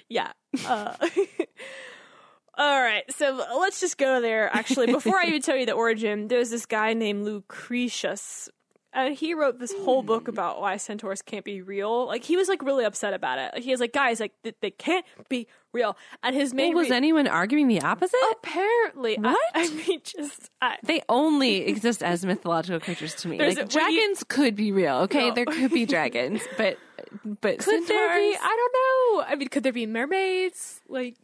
[0.08, 0.32] yeah.
[0.66, 0.94] Uh,
[2.56, 4.48] all right, so let's just go there.
[4.54, 8.48] Actually, before I even tell you the origin, there's this guy named Lucretius.
[8.96, 10.06] And he wrote this whole Hmm.
[10.06, 12.06] book about why centaurs can't be real.
[12.06, 13.50] Like he was like really upset about it.
[13.54, 15.96] Like, he was like, guys, like th- they can't be real.
[16.22, 18.16] And his main Well, was re- anyone arguing the opposite?
[18.32, 19.36] apparently What?
[19.54, 23.38] I, mean, just I, They only exist as mythological creatures to me.
[23.38, 24.96] Like a- when you- dragons could be real.
[25.00, 25.34] Okay, No.
[25.34, 26.78] there could be dragons, but
[27.42, 28.36] but could there be?
[28.40, 28.74] I don't
[29.20, 29.24] know.
[29.28, 30.80] I mean, could there be mermaids?
[30.88, 31.16] Like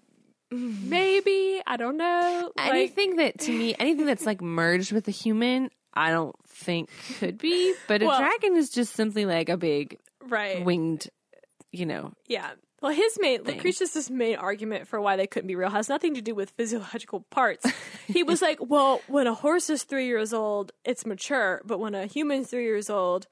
[0.50, 2.52] maybe I don't know.
[2.56, 6.90] Like, anything that to me, anything that's like merged with a human, I don't think
[7.18, 7.74] could be.
[7.88, 10.64] But a Well- dragon is just simply like a big right?
[10.64, 11.08] winged,
[11.72, 12.12] you know.
[12.26, 12.50] Yeah.
[12.80, 16.22] Well, his main Lucretius's main argument for why they couldn't be real has nothing to
[16.22, 17.66] do with physiological parts.
[18.06, 21.94] he was like, "Well, when a horse is three years old, it's mature, but when
[21.94, 23.26] a human's three years old,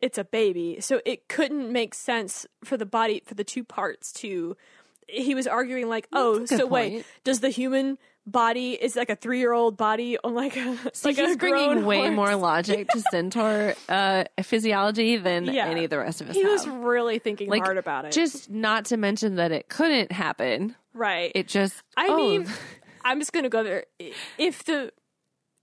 [0.00, 0.80] it's a baby.
[0.80, 4.56] So it couldn't make sense for the body for the two parts to."
[5.06, 7.06] He was arguing like, "Oh, That's a good so wait, point.
[7.24, 7.98] does the human
[8.30, 12.00] body is like a three year old body on like a like He's bringing way
[12.00, 12.14] horse?
[12.14, 15.66] more logic to centaur uh, physiology than Yeah.
[15.66, 16.34] any of the rest of us.
[16.36, 16.52] He have.
[16.52, 18.12] was really thinking like hard about it.
[18.12, 20.74] Just not to mention that it couldn't happen.
[20.94, 21.32] right.
[21.34, 21.82] It just.
[21.96, 22.46] I oh, mean,
[23.04, 23.84] I'm just gonna go there.
[24.38, 24.92] If the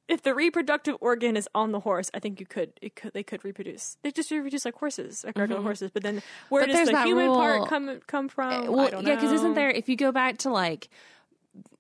[0.08, 3.24] if the reproductive organ is on the horse, I think you could it could they
[3.24, 3.98] could reproduce.
[4.04, 5.92] They just reproduce like horses, like regular horses.
[5.92, 6.72] But then where Mm-hmm.
[6.72, 8.52] But does the human rule- part come come from?
[8.66, 9.70] I well, yeah, because isn't there?
[9.70, 10.90] If you go back to like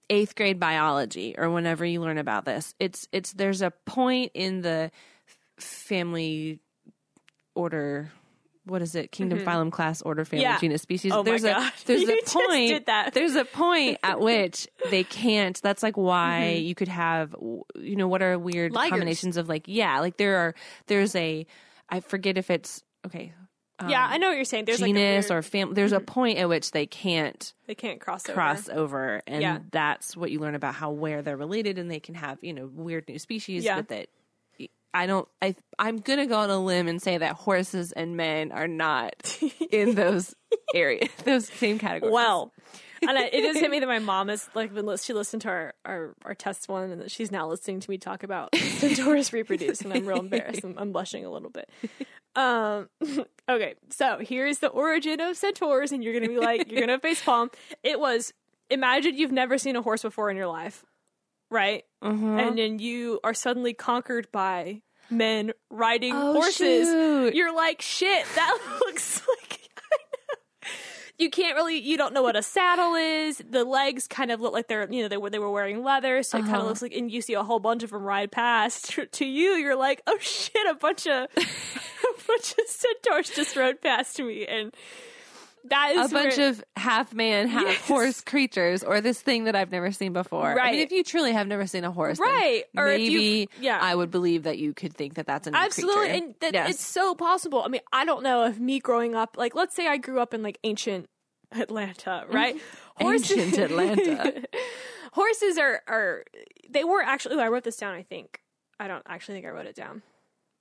[0.09, 4.61] eighth grade biology or whenever you learn about this, it's it's there's a point in
[4.61, 4.91] the
[5.59, 6.59] family
[7.55, 8.11] order.
[8.65, 9.11] What is it?
[9.11, 10.53] Kingdom, phylum, class, order, family, Mm-hmm.
[10.53, 10.59] Yeah.
[10.59, 11.11] genus, species.
[11.13, 11.71] Oh my there's God.
[11.83, 12.69] a there's You a just point.
[12.69, 13.13] did that.
[13.13, 15.59] There's a point at which they can't.
[15.61, 16.65] That's like why Mm-hmm.
[16.65, 17.35] you could have.
[17.75, 18.89] You know what are weird Ligers.
[18.89, 20.55] combinations of like yeah, like there are.
[20.87, 21.45] There's a.
[21.89, 23.33] I forget if it's okay.
[23.87, 24.65] Yeah, I know what you're saying.
[24.65, 25.33] There's genus like a weird, Mm-hmm.
[25.33, 25.73] or family.
[25.75, 28.33] There's a point at which they can't they can't cross over.
[28.33, 29.59] cross over and Yeah.
[29.71, 32.69] that's what you learn about how where they're related and they can have you know
[32.73, 33.75] weird new species Yeah.
[33.77, 34.07] but that
[34.93, 38.53] i don't i i'm gonna go on a limb and say that horses and men
[38.53, 39.37] are not
[39.71, 40.33] in those
[40.73, 42.53] areas those same categories Well,
[43.01, 45.49] and I, it just hit me that my mom is like when she listened to
[45.49, 49.33] our, our, our test one and that she's now listening to me talk about centaurs
[49.33, 50.63] reproduce and I'm real embarrassed.
[50.63, 51.69] I'm, I'm blushing a little bit.
[52.35, 52.89] Um,
[53.49, 57.21] okay, so here's the origin of centaurs, and you're gonna be like, you're gonna face
[57.23, 57.49] palm.
[57.83, 58.33] It was
[58.69, 60.83] imagine you've never seen a horse before in your life,
[61.49, 61.83] right?
[62.03, 62.39] Mhm.
[62.47, 66.87] And then you are suddenly conquered by men riding Oh, horses.
[66.87, 67.35] shoot.
[67.35, 69.64] You're like, shit, that looks like.
[71.17, 73.41] You can't really, you don't know what a saddle is.
[73.49, 76.21] The legs kind of look like they're, you know, they were they were wearing leather,
[76.23, 76.67] so it kind of Uh-huh.
[76.67, 76.93] looks like.
[76.93, 78.99] And you see a whole bunch of them ride past.
[79.13, 83.79] To you, you're like, oh shit, a bunch of a bunch of centaurs just rode
[83.81, 84.73] past me, and
[85.69, 87.87] that a bunch of half man, half Yes.
[87.87, 90.51] horse creatures, or this thing that I've never seen before.
[90.51, 90.71] I Right.
[90.73, 92.63] mean, if you truly have never seen a horse, Right.
[92.77, 93.79] Or maybe yeah.
[93.81, 96.25] I would believe that you could think that that's a new Absolutely, creature.
[96.25, 96.69] and that Yes.
[96.71, 97.63] it's so possible.
[97.63, 100.33] I mean, I don't know if me growing up, like, let's say I grew up
[100.33, 101.07] in like ancient
[101.51, 102.35] Atlanta, mm-hmm.
[102.35, 102.61] right?
[102.99, 104.43] Ancient Atlanta.
[105.13, 106.23] horses are are
[106.69, 107.39] they were actually.
[107.39, 107.93] I wrote this down.
[107.93, 108.41] I think
[108.79, 110.01] I don't actually think I wrote it down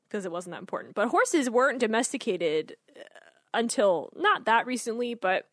[0.09, 0.95] because it wasn't that important.
[0.95, 2.77] But horses weren't domesticated
[3.55, 5.49] until not that recently, but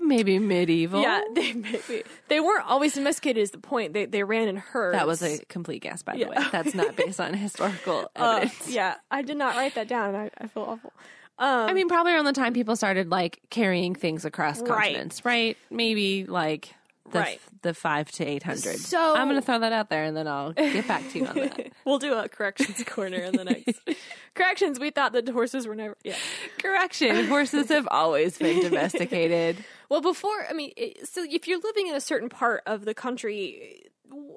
[0.00, 1.00] maybe medieval.
[1.02, 3.42] yeah, they maybe they weren't always domesticated.
[3.42, 3.92] Is the point?
[3.94, 4.96] They they ran in herds.
[4.98, 6.28] That was a complete guess, by the Yeah.
[6.28, 6.36] way.
[6.52, 8.68] That's not based on historical Uh, evidence.
[8.70, 10.14] yeah, I did not write that down.
[10.14, 10.92] I, I feel awful.
[11.40, 14.66] Um, I mean, probably around the time people started like carrying things across Right.
[14.94, 15.56] continents, right?
[15.70, 16.74] Maybe like
[17.10, 17.40] the, Right.
[17.62, 18.78] the five to eight hundred.
[18.78, 21.26] So- I'm going to throw that out there, and then I'll get back to you
[21.26, 21.72] on that.
[21.84, 23.80] we'll do a corrections corner in the next
[24.34, 24.78] corrections.
[24.78, 25.96] We thought that horses were never.
[26.04, 26.16] Yeah.
[26.62, 29.64] Correction: horses have always been domesticated.
[29.88, 30.72] Well, before I mean,
[31.04, 33.84] so if you're living in a certain part of the country,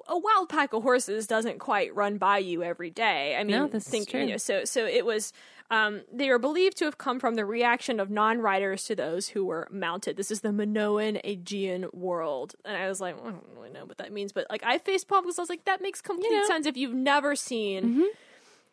[0.08, 3.36] a wild pack of horses doesn't quite run by you every day.
[3.36, 4.20] I mean, No, this is think true.
[4.20, 4.36] you know.
[4.38, 5.32] So so it was.
[5.72, 9.46] Um, they are believed to have come from the reaction of non-riders to those who
[9.46, 10.18] were mounted.
[10.18, 13.86] This is the Minoan Aegean world, and I was like, well, I don't really know
[13.86, 16.28] what that means, but like I face palm because I was like, that makes complete
[16.30, 16.46] You know.
[16.46, 18.04] sense if you've never seen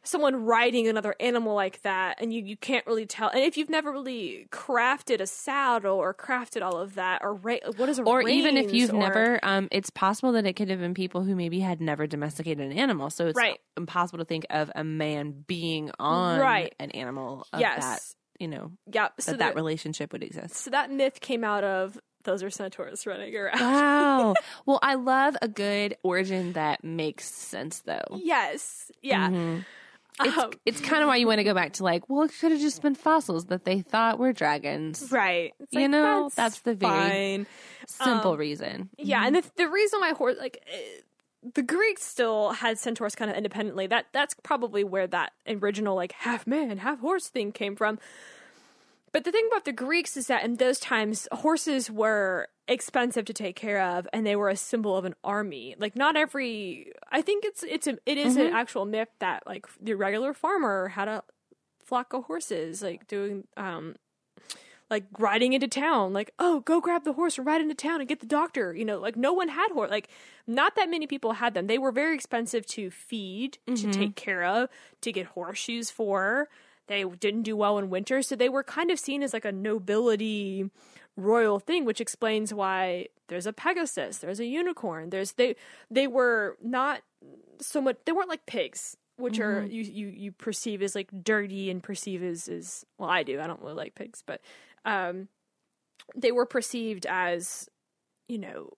[0.03, 3.69] someone riding another animal like that and you, you can't really tell and if you've
[3.69, 8.03] never really crafted a saddle or crafted all of that or ra- what is a
[8.03, 11.23] Or even if you've or- never, um, it's possible that it could have been people
[11.23, 13.09] who maybe had never domesticated an animal.
[13.09, 13.59] So it's Right.
[13.75, 16.73] impossible to think of a man being on Right.
[16.79, 17.83] an animal of Yes.
[17.83, 18.01] that,
[18.41, 20.55] you know, yeah so that that that, relationship would exist.
[20.55, 24.33] so that myth came out of those are centaurs running around Wow.
[24.65, 28.03] well, I love a good origin that makes sense, though.
[28.23, 29.65] yes yeah Mhm.
[30.21, 32.31] It's, Um, it's kind of why you want to go back to like, well, it
[32.39, 35.07] could have just been fossils that they thought were dragons.
[35.11, 37.47] right It's You like, know, that's the very- fine
[37.87, 38.89] Simple Um, reason.
[38.97, 41.01] Yeah, and the the reason why horse like eh,
[41.55, 43.87] the Greeks still had centaurs kind of independently.
[43.87, 47.97] That that's probably where that original like half man, half horse thing came from.
[49.11, 53.33] But the thing about the Greeks is that in those times horses were expensive to
[53.33, 55.75] take care of and they were a symbol of an army.
[55.79, 59.65] Like not every I think it's it's a, it is an actual myth that like
[59.81, 61.23] the regular farmer had a
[61.83, 63.95] flock of horses like doing um
[64.91, 68.07] like riding into town like oh go grab the horse and ride into town and
[68.07, 70.09] get the doctor you know like no one had horse like
[70.45, 71.67] not that many people had them.
[71.67, 74.69] They were very expensive to feed to take care of
[75.01, 76.49] to get horseshoes for
[76.89, 78.21] they didn't do well in winter.
[78.21, 80.69] So they were kind of seen as like a nobility
[81.15, 85.53] royal thing which explains why there's a pegasus there's a unicorn there's they
[85.91, 87.01] they were not
[87.59, 91.69] so much they weren't like pigs which are you, you you perceive as like dirty
[91.69, 94.39] and perceive as is well I do I don't really like pigs but
[94.85, 95.27] um
[96.15, 97.69] they were perceived as
[98.29, 98.69] you know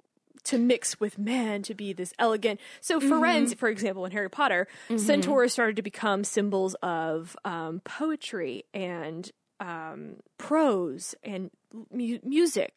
[0.46, 4.68] to mix with man to be this elegant so friends for example in Harry Potter
[4.98, 11.52] centaurs started to become symbols of um poetry and um prose and
[11.92, 12.74] mu- music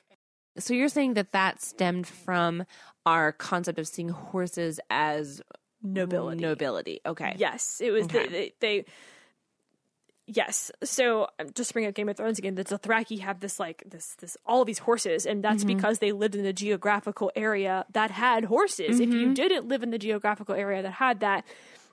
[0.59, 2.65] So you're saying that that stemmed from
[3.07, 5.43] our concept of seeing horses as
[5.83, 7.01] nobility Nobility.
[7.05, 7.35] Okay.
[7.39, 8.27] Yes, it was Okay.
[8.27, 8.85] they, they, they.
[10.27, 12.55] Yes, so um, just to bring up Game of Thrones again.
[12.55, 16.13] The Dothraki have this like this this all of these horses, and that's because they
[16.13, 19.01] lived in a geographical area that had horses.
[19.01, 21.45] If you didn't live in the geographical area that had that,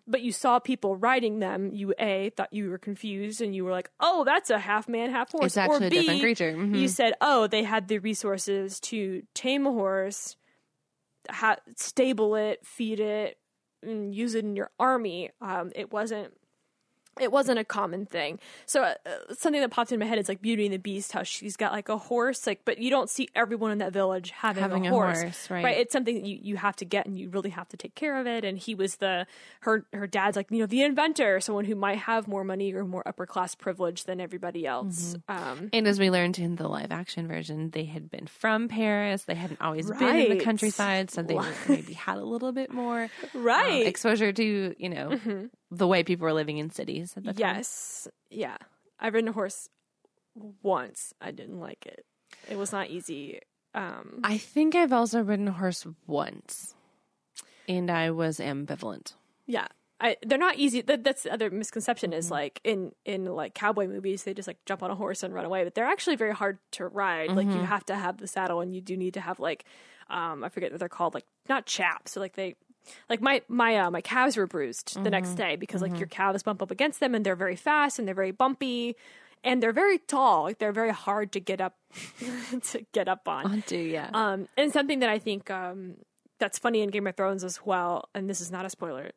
[0.08, 3.72] but you saw people riding them, you a thought you were confused, and you were
[3.72, 6.54] like, "Oh, that's a half man, half horse." It's actually or a B, different creature.
[6.54, 6.80] Mhm.
[6.80, 10.38] You said, "Oh, they had the resources to tame a horse,
[11.30, 13.38] ha- stable it, feed it,
[13.84, 16.34] and use it in your army." Um, it wasn't
[17.20, 18.40] it wasn't a common thing.
[18.66, 21.12] So uh, uh, something that popped in my head is like Beauty and the Beast,
[21.12, 24.32] how she's got like a horse, like, but you don't see everyone in that village
[24.32, 25.78] having, Having a, a horse, horse, right.
[25.78, 28.20] It's something that you, you have to get and you really have to take care
[28.20, 28.46] of it.
[28.46, 29.28] And he was the
[29.62, 32.86] her her dad's like you know the inventor, someone who might have more money or
[32.86, 35.16] more upper class privilege than everybody else.
[35.28, 39.24] Um, And as we learned in the live action version, they had been from Paris.
[39.24, 41.38] They hadn't always been in the countryside, so they
[41.68, 43.10] maybe had a little bit more um,
[43.44, 43.86] right.
[43.86, 47.40] exposure to you know the way people were living in cities at the time.
[47.40, 48.08] yes.
[48.30, 48.58] Yeah.
[49.00, 49.70] I've ridden a horse
[50.62, 51.14] once.
[51.22, 52.06] I didn't like it.
[52.50, 53.40] It was not easy.
[53.74, 56.76] Um, I think I've also ridden a horse once,
[57.68, 59.14] and I was ambivalent.
[59.48, 59.68] Yeah.
[60.04, 60.82] I, they're not easy.
[60.82, 64.58] That, that's the other misconception is like in in like cowboy movies, they just like
[64.66, 67.30] jump on a horse and run away, but they're actually very hard to ride.
[67.32, 69.64] Like you have to have the saddle, and you do need to have like
[70.10, 72.14] um I forget what they're called, like not chaps.
[72.14, 72.56] So like they
[73.10, 76.44] like my my uh, my calves were bruised the next day because like your calves
[76.44, 78.96] bump up against them, and they're very fast and they're very bumpy.
[79.44, 81.76] And they're very tall, like they're very hard to get up
[82.64, 83.46] to get up on.
[83.48, 84.12] Onto yeah.
[84.14, 85.96] Um, and something that I think um,
[86.38, 89.12] that's funny in Game of Thrones as well, and this is not a spoiler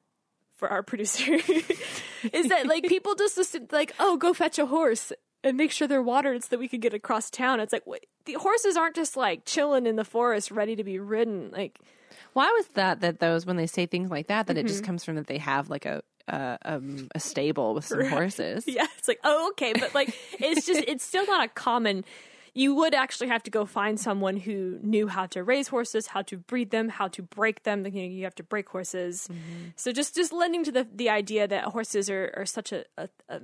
[0.56, 1.34] for our producer,
[2.32, 5.12] is that like people just assume, like, oh, go fetch a horse
[5.42, 7.60] and make sure they're watered so that we can get across town.
[7.60, 10.98] It's like wait, the horses aren't just like chilling in the forest ready to be
[10.98, 11.50] ridden.
[11.52, 11.78] Like,
[12.34, 13.00] Why was that?
[13.00, 14.68] That those when they say things like that, that it Mm-hmm.
[14.68, 18.64] just comes from that they have like a uh, um, a stable with some horses.
[18.68, 22.02] yeah, it's like, oh, okay, but like, it's just, it's still not a common.
[22.54, 26.22] You would actually have to go find someone who knew how to raise horses, how
[26.22, 27.84] to breed them, how to break them.
[27.84, 29.28] You know, you have to break horses.
[29.76, 33.08] So just just lending to the the idea that horses are are such a, a,
[33.28, 33.40] a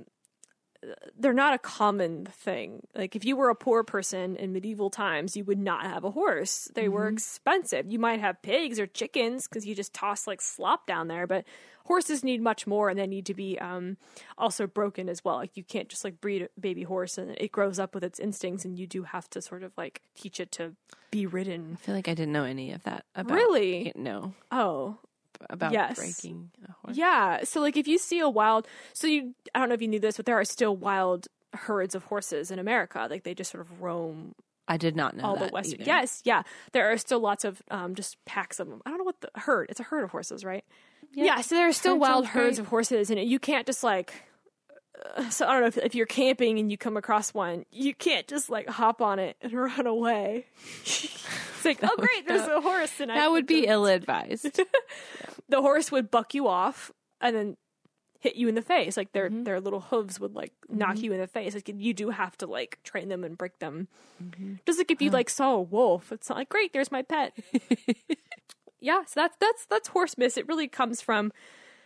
[1.17, 2.81] they're not a common thing.
[2.95, 6.11] Like if you were a poor person in medieval times, you would not have a
[6.11, 6.69] horse.
[6.73, 7.91] They were expensive.
[7.91, 11.45] You might have pigs or chickens because you just toss like slop down there, but
[11.85, 13.97] horses need much more and they need to be um,
[14.37, 15.35] also broken as well.
[15.35, 18.19] Like you can't just like breed a baby horse and it grows up with its
[18.19, 20.75] instincts and you do have to sort of like teach it to
[21.11, 21.77] be ridden.
[21.79, 23.91] I feel like I didn't know any of that about Really?
[23.95, 24.97] no Oh,
[25.49, 25.95] about Yes.
[25.97, 26.97] breaking a horse.
[26.97, 27.43] Yeah.
[27.43, 29.99] So like if you see a wild so you I don't know if you knew
[29.99, 33.07] this, but there are still wild herds of horses in America.
[33.09, 34.35] Like they just sort of roam
[34.67, 35.81] I did not know all the western.
[35.81, 35.87] either.
[35.89, 36.43] Yes, yeah.
[36.71, 38.81] There are still lots of um just packs of them.
[38.85, 39.67] I don't know what the herd.
[39.69, 40.63] It's a herd of horses, right?
[41.13, 44.13] Yeah, so there are still That wild herds of horses and you can't just like
[45.29, 48.27] so I don't know if, if you're camping and you come across one, you can't
[48.27, 50.45] just like hop on it and run away.
[50.83, 54.59] it's like, oh great, there's a horse, and That would be ill advised.
[55.49, 57.57] the horse would buck you off and then
[58.19, 58.97] hit you in the face.
[58.97, 59.43] Like their Mm-hmm.
[59.43, 61.55] their little hooves would like knock you in the face.
[61.55, 63.87] Like you do have to like train them and break them.
[64.23, 64.55] Mm-hmm.
[64.65, 66.71] Just like if you like saw a wolf, it's not like great.
[66.73, 67.33] There's my pet.
[68.79, 70.37] yeah, so that's that's that's horse myths.
[70.37, 71.31] It really comes from.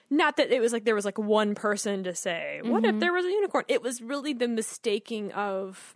[0.09, 2.95] Not that it was like there was like one person to say, what Mm-hmm.
[2.95, 3.65] if there was a unicorn?
[3.67, 5.95] It was really the mistaking of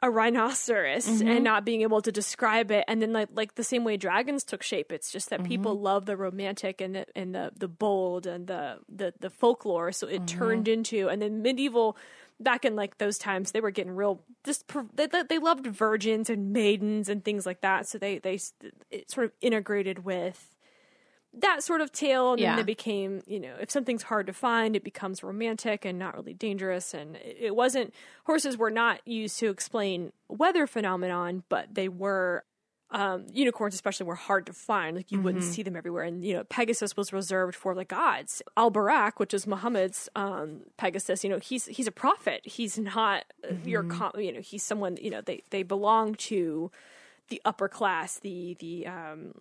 [0.00, 1.26] a rhinoceros Mm-hmm.
[1.28, 4.44] and not being able to describe it and then like like the same way dragons
[4.44, 5.84] took shape it's just that people Mm-hmm.
[5.84, 10.06] love the romantic and the and the the bold and the the the folklore so
[10.06, 10.38] it Mm-hmm.
[10.38, 11.96] turned into and then medieval
[12.38, 16.30] back in like those times they were getting real just they, they they loved virgins
[16.30, 18.38] and maidens and things like that so they they
[18.92, 20.54] it sort of integrated with
[21.40, 22.50] that sort of tale and Yeah.
[22.52, 26.14] then it became you know if something's hard to find it becomes romantic and not
[26.14, 27.92] really dangerous and it, wasn't
[28.24, 32.44] horses were not used to explain weather phenomenon but they were
[32.90, 34.96] um, unicorns especially were hard to find.
[34.96, 38.40] Like you wouldn't see them everywhere and you know pegasus was reserved for the gods.
[38.56, 42.40] Al-barak which is muhammad's um, pegasus you know he's he's a prophet.
[42.46, 46.70] He's not uh your com- you know he's someone you know they they belong to
[47.28, 49.34] the upper class the the um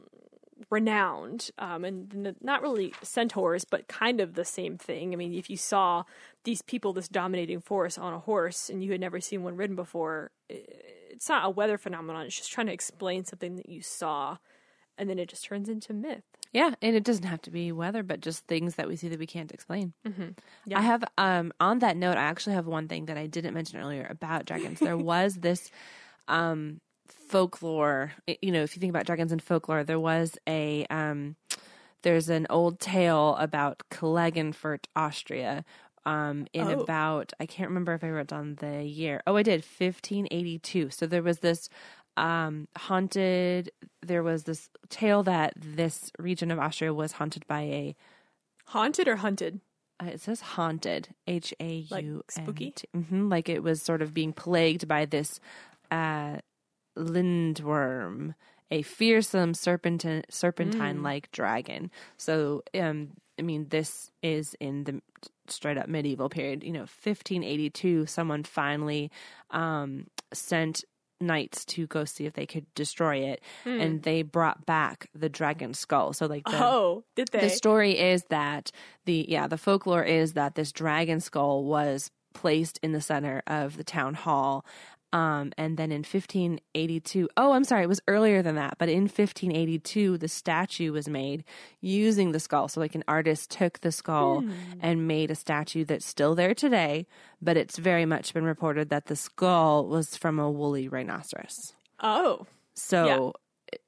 [0.70, 5.50] renowned um, and not really centaurs but kind of the same thing i mean if
[5.50, 6.04] you saw
[6.44, 9.76] these people this dominating force on a horse and you had never seen one ridden
[9.76, 14.38] before it's not a weather phenomenon it's just trying to explain something that you saw
[14.98, 18.04] and then it just turns into myth Yeah, and it doesn't have to be weather,
[18.04, 19.94] but just things that we see that we can't explain.
[20.66, 20.80] Yeah.
[20.80, 23.80] I have um on that note, I actually have one thing that I didn't mention
[23.80, 24.80] earlier about dragons.
[24.80, 25.70] There was this
[26.28, 26.82] um
[27.12, 28.14] folklore.
[28.42, 31.36] You know, if you think about dragons and folklore, there was a um
[32.04, 35.66] there's an old tale about Klagenfurt, Austria.
[36.06, 36.82] Um, in Oh.
[36.84, 39.22] about I can't remember if I wrote down the year.
[39.28, 40.90] Oh, I did, 1582.
[40.92, 41.68] So there was this
[42.16, 47.96] um haunted there was this tale that this region of Austria was haunted by a
[48.68, 49.60] haunted or hunted
[50.02, 52.74] uh, it says haunted h a u Like spooky?
[52.96, 55.40] mm-hmm, like it was sort of being plagued by this
[55.92, 56.38] uh
[56.98, 58.36] lindworm
[58.70, 65.00] a fearsome serpentine serpentine like dragon so um I mean, this is in the
[65.48, 66.64] straight up medieval period.
[66.64, 69.12] You know, 1582, someone finally
[69.52, 70.84] um, sent
[71.22, 73.80] knights to go see if they could destroy it, Hmm.
[73.80, 76.14] and they brought back the dragon skull.
[76.14, 77.42] So, like, the, oh, did they?
[77.42, 78.72] the story is that
[79.06, 83.78] the yeah the folklore is that this dragon skull was placed in the center of
[83.78, 84.66] the town hall
[85.14, 89.04] um, and then in 1582 oh i'm sorry it was earlier than that but in
[89.04, 91.44] 1582 the statue was made
[91.82, 92.68] using the skull.
[92.68, 94.44] So like an artist took the skull
[94.82, 97.08] and made a statue that's still there today
[97.42, 101.74] but it's very much been reported that the skull was from a woolly rhinoceros.
[102.02, 103.34] Oh, so,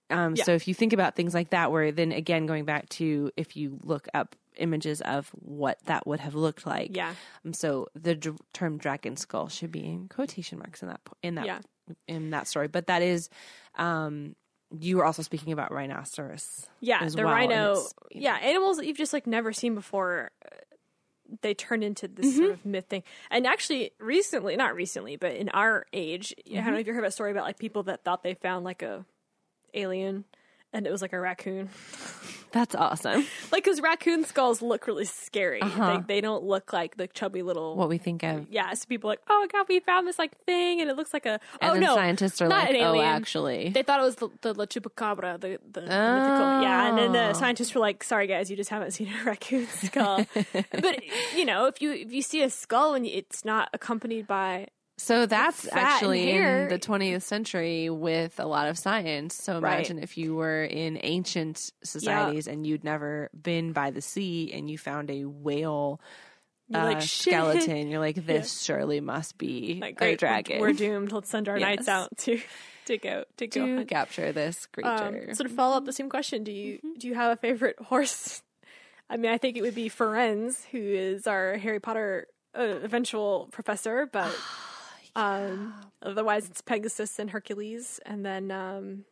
[0.09, 0.43] um, Yeah.
[0.43, 3.55] so if you think about things like that, where then again going back to if
[3.55, 7.13] you look up images of what that would have looked like, yeah.
[7.45, 11.17] Um, so the d- term dragon skull should be in quotation marks in that po-
[11.23, 11.59] in that Yeah.
[12.07, 12.67] in that story.
[12.67, 13.29] But that is,
[13.75, 14.35] um,
[14.79, 16.67] you were also speaking about rhinoceros.
[16.81, 17.75] Yeah, the well, rhino.
[18.11, 20.29] you Yeah, animals that you've just like never seen before.
[20.45, 20.55] uh,
[21.41, 22.37] They turn into this Mm-hmm.
[22.37, 23.03] sort of myth thing.
[23.29, 26.55] And actually, recently, not recently, but in our age, I Mm-hmm.
[26.65, 28.65] don't know if you heard about a story about like people that thought they found
[28.65, 29.05] like a
[29.75, 30.25] alien,
[30.73, 31.69] and it was like a raccoon.
[32.51, 33.25] That's awesome.
[33.51, 35.61] Like, because raccoon skulls look really scary.
[35.61, 35.97] Uh-huh.
[36.07, 37.75] They, they don't look like the chubby little.
[37.75, 38.45] what we think of.
[38.49, 41.13] yeah, so people are like, oh god, we found this like thing, and it looks
[41.13, 41.39] like a.
[41.61, 44.65] And oh no, scientists are like, "Oh, actually, They thought it was the, the La
[44.65, 46.61] Chupacabra, the, the mythical.
[46.61, 47.33] Yeah, and then the Oh.
[47.33, 50.25] scientists were like, sorry guys, you just haven't seen a raccoon skull.
[50.53, 50.99] but,
[51.35, 54.67] you know, if you if you see a skull and it's not accompanied by.
[54.99, 56.63] So that's actually hair.
[56.63, 59.33] in the 20th century with a lot of science.
[59.33, 59.75] So Right.
[59.75, 64.69] imagine if you were in ancient societies and you'd never been by the sea and
[64.69, 66.01] you found a whale
[66.67, 67.87] You're uh, like, skeleton.
[67.87, 70.59] You're like, this surely must be Like, a great, dragon.
[70.59, 71.13] We're, doomed.
[71.13, 72.41] Let's send our knights out to
[72.85, 73.77] to go to go.
[73.77, 75.25] to capture this creature.
[75.29, 77.79] Um, so to follow up the same question, do you do you have a favorite
[77.83, 78.43] horse?
[79.09, 83.47] I mean, I think it would be Firenze, who is our Harry Potter uh, eventual
[83.51, 84.35] professor, but
[85.15, 89.05] um, otherwise it's Pegasus and Hercules, and then um,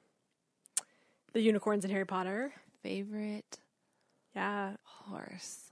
[1.33, 2.53] the unicorns in Harry Potter.
[2.83, 3.59] Favorite
[4.35, 5.63] Yeah, horse.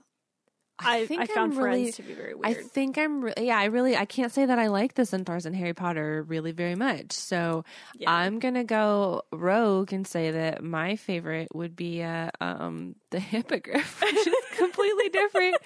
[0.78, 3.56] I I, think found I'm really- Firenze to be very I think I'm re- yeah,
[3.58, 6.74] I really I can't say that I like the centaurs in Harry Potter really very
[6.74, 7.12] much.
[7.12, 7.64] So
[7.94, 8.12] Yeah.
[8.12, 14.02] I'm gonna go rogue and say that my favorite would be uh, um the hippogriff,
[14.02, 15.56] which is completely different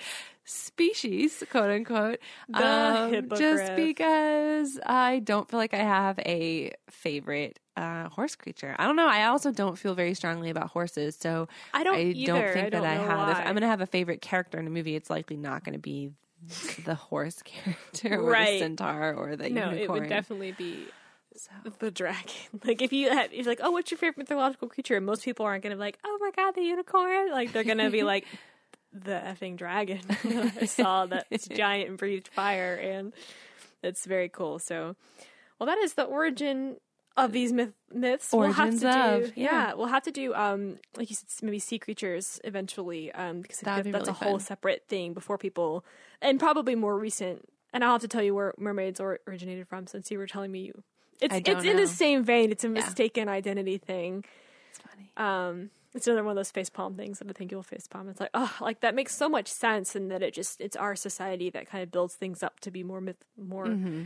[0.50, 2.18] species, quote unquote.
[2.52, 8.74] Um, just because I don't feel like I have a favorite uh, horse creature.
[8.78, 9.08] I don't know.
[9.08, 12.62] I also don't feel very strongly about horses, so I don't I don't think I
[12.64, 13.28] that don't I know have.
[13.30, 13.40] If why.
[13.44, 15.78] I'm going to have a favorite character in a movie, it's likely not going to
[15.78, 16.10] be
[16.84, 18.54] the horse character or Right.
[18.54, 19.78] the centaur or the no, unicorn.
[19.78, 20.86] it would definitely be
[21.78, 22.30] the dragon.
[22.64, 25.00] Like if you had, if you're like, oh, what's your favorite mythological creature?
[25.00, 27.30] Most people aren't gonna be like, oh my god, the unicorn.
[27.30, 28.26] Like they're gonna be like,
[28.92, 30.00] the effing dragon.
[30.60, 33.12] I saw that it's giant and breathed fire, and
[33.82, 34.58] it's very cool.
[34.58, 34.96] So,
[35.58, 36.76] well, that is the origin
[37.16, 38.32] of these myth- myths.
[38.32, 39.74] Origins we'll have to of, do, yeah.
[39.74, 43.86] we'll have to do, um, like you said, maybe sea creatures eventually, um, because that's
[43.86, 45.84] really a whole separate thing before people,
[46.22, 47.48] and probably more recent.
[47.72, 50.50] And I'll have to tell you where mermaids or originated from, since you were telling
[50.50, 50.82] me you.
[51.20, 52.50] It's it's don't in the same vein.
[52.50, 54.24] It's a mistaken identity thing.
[54.70, 55.12] It's funny.
[55.16, 58.08] Um, it's another one of those face palm things that I think you'll face palm.
[58.08, 60.94] It's like, oh, like that makes so much sense, and that it just it's our
[60.96, 64.02] society that kind of builds things up to be more myth, more Mm-hmm.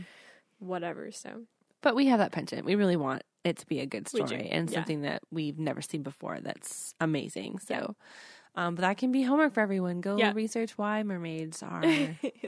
[0.59, 1.11] whatever.
[1.11, 1.43] So
[1.81, 2.65] But we have that penchant.
[2.65, 4.75] We really want it to be a good story and yeah.
[4.77, 6.39] something that we've never seen before.
[6.41, 7.59] That's amazing.
[7.59, 7.95] So.
[8.57, 9.99] Um, but that can be homework for everyone.
[9.99, 10.31] Go Yeah.
[10.33, 11.83] research why mermaids are,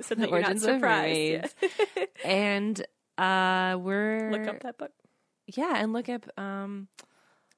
[0.01, 1.53] so not origins of surprised.
[1.61, 2.05] Yeah.
[2.25, 2.85] and
[3.17, 4.91] uh, we're Look up that book.
[5.47, 6.87] yeah, and look up um,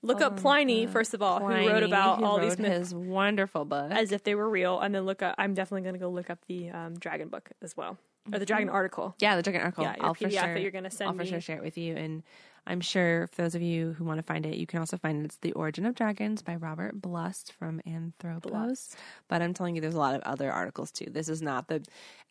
[0.02, 3.66] Look up Pliny first of all, who wrote about who all these myths his wonderful
[3.66, 3.92] book.
[3.92, 5.36] as if they were real, and then look up.
[5.38, 7.98] I'm definitely going to go look up the um, dragon book as well,
[8.32, 9.16] or the dragon article.
[9.20, 9.84] yeah, the Dragon Article.
[9.84, 11.30] Yeah, I'll for PDF sure, that you're gonna send I'll for me.
[11.30, 12.24] sure share it with you, and
[12.66, 15.22] I'm sure for those of you who want to find it, you can also find
[15.22, 15.26] it.
[15.26, 18.52] It's The Origin of Dragons by Robert Blust from Anthropos.
[18.52, 18.96] Blust.
[19.28, 21.08] But I'm telling you, there's a lot of other articles too.
[21.10, 21.84] This is not the.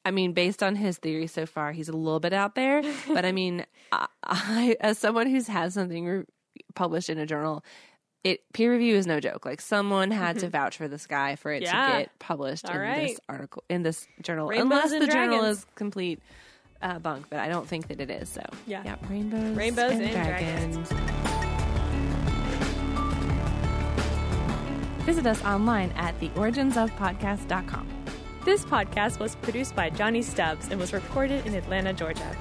[0.07, 2.83] I mean, based on his theory so far, he's a little bit out there.
[3.09, 6.25] but I mean, I, I as someone who's had something re-
[6.75, 7.65] published in a journal.
[8.25, 9.47] It peer review is no joke.
[9.47, 11.87] Like someone had to vouch for this guy for it Yeah.
[11.93, 13.09] to get published All in right.
[13.09, 16.21] this article in this journal, Rainbows unless the journal is complete
[16.83, 17.27] uh, bunk.
[17.31, 18.29] But I don't think that it is.
[18.29, 18.83] So Yeah.
[18.85, 20.93] yeah, rainbows, Rainbows and, and dragons.
[25.05, 27.89] Visit us online at theoriginsofpodcast.com.
[28.45, 32.37] This podcast was produced by Johnny Stubbs and was recorded in Atlanta, Georgia.